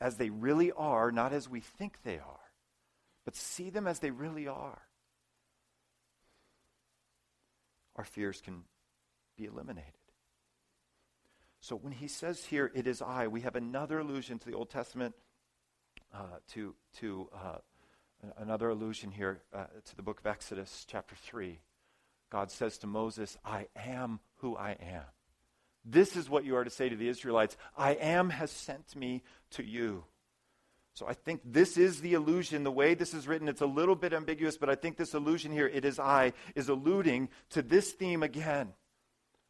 as 0.00 0.16
they 0.16 0.30
really 0.30 0.72
are, 0.72 1.10
not 1.10 1.32
as 1.32 1.48
we 1.48 1.60
think 1.60 1.98
they 2.02 2.18
are, 2.18 2.40
but 3.24 3.36
see 3.36 3.70
them 3.70 3.86
as 3.86 3.98
they 3.98 4.10
really 4.10 4.46
are, 4.46 4.82
our 7.98 8.04
fears 8.04 8.40
can 8.40 8.62
be 9.36 9.44
eliminated. 9.44 9.92
So 11.60 11.76
when 11.76 11.92
he 11.92 12.06
says 12.06 12.44
here, 12.44 12.70
it 12.74 12.86
is 12.86 13.02
I, 13.02 13.26
we 13.26 13.40
have 13.42 13.56
another 13.56 13.98
allusion 13.98 14.38
to 14.38 14.46
the 14.46 14.54
Old 14.54 14.70
Testament, 14.70 15.14
uh, 16.14 16.38
to, 16.52 16.74
to 17.00 17.28
uh, 17.34 17.58
another 18.38 18.70
allusion 18.70 19.10
here 19.10 19.42
uh, 19.52 19.64
to 19.84 19.96
the 19.96 20.02
book 20.02 20.20
of 20.20 20.26
Exodus, 20.26 20.86
chapter 20.88 21.16
3. 21.16 21.58
God 22.30 22.50
says 22.50 22.78
to 22.78 22.86
Moses, 22.86 23.36
I 23.44 23.66
am 23.74 24.20
who 24.36 24.56
I 24.56 24.76
am. 24.80 25.02
This 25.84 26.16
is 26.16 26.30
what 26.30 26.44
you 26.44 26.56
are 26.56 26.64
to 26.64 26.70
say 26.70 26.88
to 26.88 26.96
the 26.96 27.08
Israelites 27.08 27.56
I 27.76 27.92
am 27.92 28.30
has 28.30 28.50
sent 28.50 28.94
me 28.94 29.22
to 29.52 29.64
you. 29.64 30.04
So 30.98 31.06
I 31.06 31.14
think 31.14 31.42
this 31.44 31.76
is 31.76 32.00
the 32.00 32.14
allusion. 32.14 32.64
The 32.64 32.72
way 32.72 32.94
this 32.94 33.14
is 33.14 33.28
written, 33.28 33.48
it's 33.48 33.60
a 33.60 33.66
little 33.66 33.94
bit 33.94 34.12
ambiguous, 34.12 34.56
but 34.56 34.68
I 34.68 34.74
think 34.74 34.96
this 34.96 35.14
allusion 35.14 35.52
here, 35.52 35.68
it 35.68 35.84
is 35.84 36.00
I, 36.00 36.32
is 36.56 36.68
alluding 36.68 37.28
to 37.50 37.62
this 37.62 37.92
theme 37.92 38.24
again. 38.24 38.72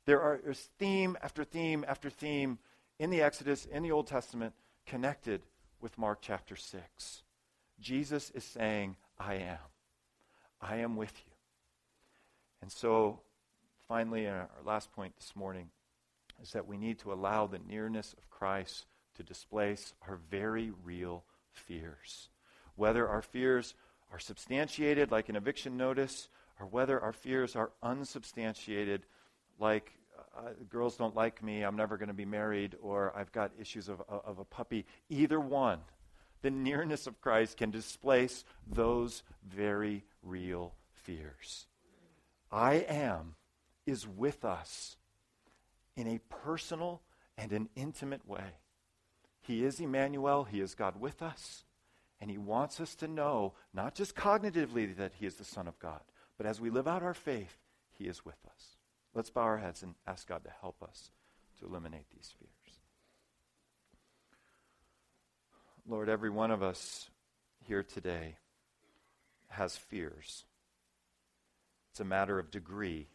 There 0.04 0.20
are 0.20 0.42
theme 0.78 1.16
after 1.22 1.44
theme 1.44 1.86
after 1.88 2.10
theme 2.10 2.58
in 2.98 3.08
the 3.08 3.22
Exodus, 3.22 3.64
in 3.64 3.82
the 3.82 3.92
Old 3.92 4.08
Testament, 4.08 4.52
connected 4.84 5.40
with 5.80 5.96
Mark 5.96 6.18
chapter 6.20 6.54
6. 6.54 7.22
Jesus 7.80 8.30
is 8.34 8.44
saying, 8.44 8.96
I 9.18 9.36
am. 9.36 9.58
I 10.60 10.76
am 10.76 10.96
with 10.96 11.14
you. 11.24 11.32
And 12.60 12.70
so, 12.70 13.20
finally, 13.88 14.26
uh, 14.26 14.32
our 14.32 14.48
last 14.66 14.92
point 14.92 15.14
this 15.16 15.34
morning 15.34 15.70
is 16.42 16.52
that 16.52 16.68
we 16.68 16.76
need 16.76 16.98
to 16.98 17.12
allow 17.14 17.46
the 17.46 17.60
nearness 17.66 18.14
of 18.18 18.28
Christ 18.28 18.84
to 19.16 19.22
displace 19.22 19.94
our 20.06 20.18
very 20.30 20.72
real 20.84 21.24
fears. 21.58 22.28
Whether 22.76 23.08
our 23.08 23.22
fears 23.22 23.74
are 24.12 24.18
substantiated, 24.18 25.10
like 25.10 25.28
an 25.28 25.36
eviction 25.36 25.76
notice, 25.76 26.28
or 26.60 26.66
whether 26.66 27.00
our 27.00 27.12
fears 27.12 27.56
are 27.56 27.70
unsubstantiated, 27.82 29.04
like 29.58 29.92
uh, 30.36 30.50
girls 30.68 30.96
don't 30.96 31.14
like 31.14 31.42
me, 31.42 31.62
I'm 31.62 31.76
never 31.76 31.96
going 31.96 32.08
to 32.08 32.14
be 32.14 32.24
married, 32.24 32.76
or 32.80 33.12
I've 33.16 33.32
got 33.32 33.52
issues 33.60 33.88
of, 33.88 34.02
of 34.08 34.38
a 34.38 34.44
puppy. 34.44 34.86
Either 35.08 35.40
one, 35.40 35.80
the 36.42 36.50
nearness 36.50 37.06
of 37.06 37.20
Christ 37.20 37.56
can 37.56 37.70
displace 37.70 38.44
those 38.66 39.22
very 39.46 40.04
real 40.22 40.74
fears. 40.94 41.66
I 42.50 42.74
am 42.88 43.34
is 43.86 44.06
with 44.06 44.44
us 44.44 44.96
in 45.96 46.06
a 46.06 46.20
personal 46.28 47.02
and 47.36 47.52
an 47.52 47.68
intimate 47.74 48.26
way. 48.28 48.58
He 49.48 49.64
is 49.64 49.80
Emmanuel, 49.80 50.44
He 50.44 50.60
is 50.60 50.74
God 50.74 51.00
with 51.00 51.22
us, 51.22 51.64
and 52.20 52.30
He 52.30 52.36
wants 52.36 52.80
us 52.80 52.94
to 52.96 53.08
know, 53.08 53.54
not 53.72 53.94
just 53.94 54.14
cognitively, 54.14 54.94
that 54.98 55.14
He 55.18 55.24
is 55.24 55.36
the 55.36 55.44
Son 55.44 55.66
of 55.66 55.78
God, 55.78 56.02
but 56.36 56.46
as 56.46 56.60
we 56.60 56.68
live 56.68 56.86
out 56.86 57.02
our 57.02 57.14
faith, 57.14 57.56
He 57.88 58.04
is 58.04 58.26
with 58.26 58.36
us. 58.44 58.76
Let's 59.14 59.30
bow 59.30 59.40
our 59.40 59.56
heads 59.56 59.82
and 59.82 59.94
ask 60.06 60.28
God 60.28 60.44
to 60.44 60.50
help 60.60 60.82
us 60.82 61.10
to 61.58 61.66
eliminate 61.66 62.10
these 62.10 62.30
fears. 62.38 62.52
Lord, 65.88 66.10
every 66.10 66.28
one 66.28 66.50
of 66.50 66.62
us 66.62 67.08
here 67.64 67.82
today 67.82 68.36
has 69.48 69.78
fears. 69.78 70.44
It's 71.90 72.00
a 72.00 72.04
matter 72.04 72.38
of 72.38 72.50
degree. 72.50 73.08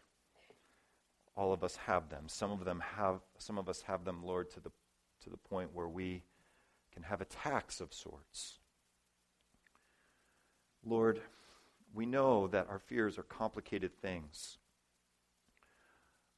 All 1.38 1.54
of 1.54 1.63
us 1.63 1.76
have 1.86 2.10
them. 2.10 2.24
Some 2.26 2.52
of 2.52 2.65
them 2.65 2.82
have 2.98 3.19
some 3.38 3.60
of 3.60 3.69
us 3.69 3.84
have 3.84 4.04
them, 4.04 4.24
Lord, 4.24 4.50
to 4.52 4.60
the 4.60 4.72
to 5.23 5.29
the 5.29 5.38
point 5.38 5.73
where 5.73 5.88
we 5.88 6.23
can 6.93 7.03
have 7.03 7.21
attacks 7.21 7.81
of 7.81 7.93
sorts. 7.93 8.59
Lord, 10.86 11.21
we 11.93 12.05
know 12.05 12.47
that 12.47 12.67
our 12.69 12.79
fears 12.79 13.17
are 13.17 13.23
complicated 13.23 13.91
things. 14.01 14.57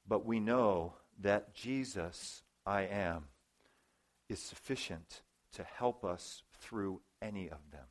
But 0.08 0.26
we 0.26 0.40
know 0.40 0.94
that 1.22 1.56
Jesus, 1.56 2.44
I 2.66 2.84
am, 2.84 3.26
is 4.30 4.40
sufficient 4.40 5.22
to 5.54 5.64
help 5.64 6.04
us 6.04 6.44
through 6.60 7.02
any 7.22 7.50
of 7.50 7.60
them. 7.72 7.86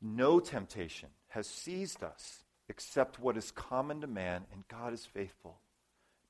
No 0.00 0.38
temptation 0.40 1.08
has 1.28 1.46
seized 1.46 2.02
us 2.02 2.44
except 2.68 3.18
what 3.18 3.36
is 3.36 3.50
common 3.50 4.00
to 4.00 4.06
man, 4.06 4.44
and 4.52 4.68
God 4.68 4.92
is 4.92 5.04
faithful. 5.04 5.58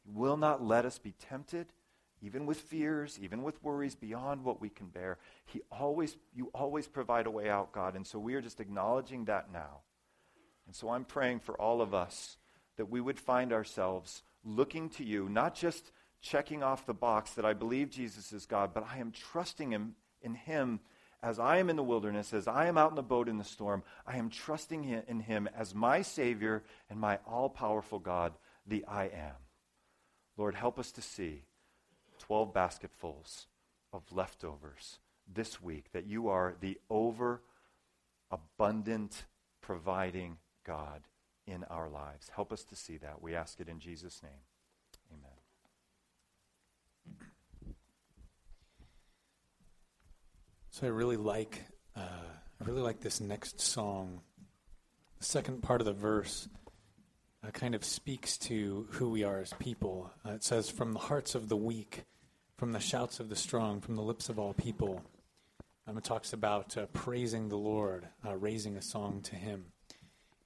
He 0.05 0.11
will 0.11 0.37
not 0.37 0.65
let 0.65 0.87
us 0.87 0.99
be 0.99 1.13
tempted, 1.13 1.67
even 2.21 2.47
with 2.47 2.59
fears, 2.59 3.19
even 3.21 3.43
with 3.43 3.63
worries 3.63 3.95
beyond 3.95 4.45
what 4.45 4.61
we 4.61 4.69
can 4.69 4.89
bear. 4.89 5.19
He 5.45 5.61
always, 5.71 6.17
you 6.35 6.51
always 6.55 6.87
provide 6.87 7.27
a 7.27 7.31
way 7.31 7.49
out, 7.49 7.73
God, 7.73 7.95
and 7.95 8.07
so 8.07 8.19
we 8.19 8.35
are 8.35 8.41
just 8.41 8.61
acknowledging 8.61 9.25
that 9.27 9.53
now. 9.53 9.81
And 10.67 10.75
so 10.75 10.91
I'm 10.91 11.05
praying 11.05 11.41
for 11.41 11.59
all 11.61 11.81
of 11.81 11.95
us 11.95 12.37
that 12.77 12.91
we 12.91 13.01
would 13.01 13.19
find 13.19 13.53
ourselves 13.53 14.23
looking 14.45 14.89
to 14.91 15.05
you, 15.05 15.29
not 15.29 15.55
just 15.55 15.91
checking 16.21 16.63
off 16.63 16.87
the 16.87 16.95
box 16.95 17.33
that 17.33 17.45
I 17.45 17.53
believe 17.53 17.91
Jesus 17.91 18.33
is 18.33 18.47
God, 18.47 18.75
but 18.75 18.87
I 18.91 18.99
am 18.99 19.13
trusting 19.13 19.71
him 19.71 19.95
in 20.21 20.35
him 20.35 20.81
as 21.23 21.39
I 21.39 21.59
am 21.59 21.69
in 21.71 21.77
the 21.77 21.83
wilderness, 21.83 22.33
as 22.33 22.47
I 22.47 22.67
am 22.67 22.79
out 22.79 22.91
in 22.91 22.97
the 22.97 23.03
boat 23.03 23.29
in 23.29 23.39
the 23.39 23.45
storm. 23.45 23.83
I 24.07 24.19
am 24.19 24.31
trusting 24.31 24.85
in 24.85 25.21
him 25.21 25.49
as 25.57 25.75
my 25.75 26.03
Savior 26.03 26.63
and 26.89 26.99
my 26.99 27.19
all 27.27 27.49
powerful 27.49 27.99
God, 27.99 28.35
the 28.67 28.85
I 28.87 29.05
am. 29.05 29.35
Lord, 30.37 30.55
help 30.55 30.79
us 30.79 30.93
to 30.93 31.03
see 31.03 31.43
12 32.19 32.53
basketfuls 32.53 33.47
of 33.93 34.03
leftovers 34.13 34.99
this 35.33 35.61
week, 35.63 35.93
that 35.93 36.07
you 36.07 36.29
are 36.29 36.55
the 36.61 36.79
over 36.91 37.43
abundant 38.31 39.25
providing 39.61 40.39
God 40.65 41.03
in 41.47 41.65
our 41.65 41.89
lives. 41.89 42.31
Help 42.35 42.53
us 42.53 42.65
to 42.65 42.77
see 42.77 42.99
that. 42.99 43.23
We 43.23 43.35
ask 43.35 43.61
it 43.61 43.69
in 43.69 43.81
Jesus' 43.81 44.23
name. 44.23 44.33
Amen. 45.13 45.31
So 50.71 50.87
I 50.87 50.91
really 50.91 51.17
like 51.17 51.65
uh, 51.97 52.01
I 52.61 52.65
really 52.65 52.83
like 52.83 53.01
this 53.01 53.21
next 53.21 53.61
song. 53.61 54.21
The 55.19 55.25
second 55.25 55.63
part 55.63 55.81
of 55.81 55.87
the 55.87 55.93
verse 55.93 56.49
uh, 57.47 57.51
kind 57.51 57.75
of 57.75 57.85
speaks 57.85 58.37
to 58.39 58.87
who 58.93 59.11
we 59.11 59.25
are 59.25 59.41
as 59.41 59.53
people. 59.55 60.11
Uh, 60.27 60.33
it 60.33 60.45
says, 60.45 60.71
"From 60.71 60.93
the 60.93 60.99
hearts 60.99 61.35
of 61.35 61.49
the 61.49 61.57
weak, 61.57 62.05
from 62.57 62.73
the 62.73 62.81
shouts 62.81 63.21
of 63.21 63.29
the 63.29 63.37
strong, 63.37 63.81
from 63.81 63.97
the 63.97 64.03
lips 64.03 64.29
of 64.29 64.39
all 64.39 64.55
people." 64.55 65.03
Um, 65.87 65.97
it 65.97 66.05
talks 66.05 66.33
about 66.33 66.77
uh, 66.77 66.87
praising 66.93 67.49
the 67.49 67.57
Lord, 67.57 68.09
uh, 68.27 68.37
raising 68.37 68.77
a 68.77 68.83
song 68.83 69.23
to 69.23 69.37
Him 69.37 69.73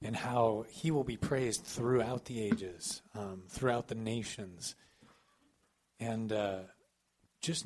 and 0.04 0.16
how 0.16 0.64
he 0.68 0.90
will 0.90 1.04
be 1.04 1.16
praised 1.16 1.64
throughout 1.64 2.24
the 2.24 2.42
ages, 2.42 3.02
um, 3.14 3.42
throughout 3.48 3.88
the 3.88 3.94
nations. 3.94 4.74
And 6.00 6.32
uh, 6.32 6.60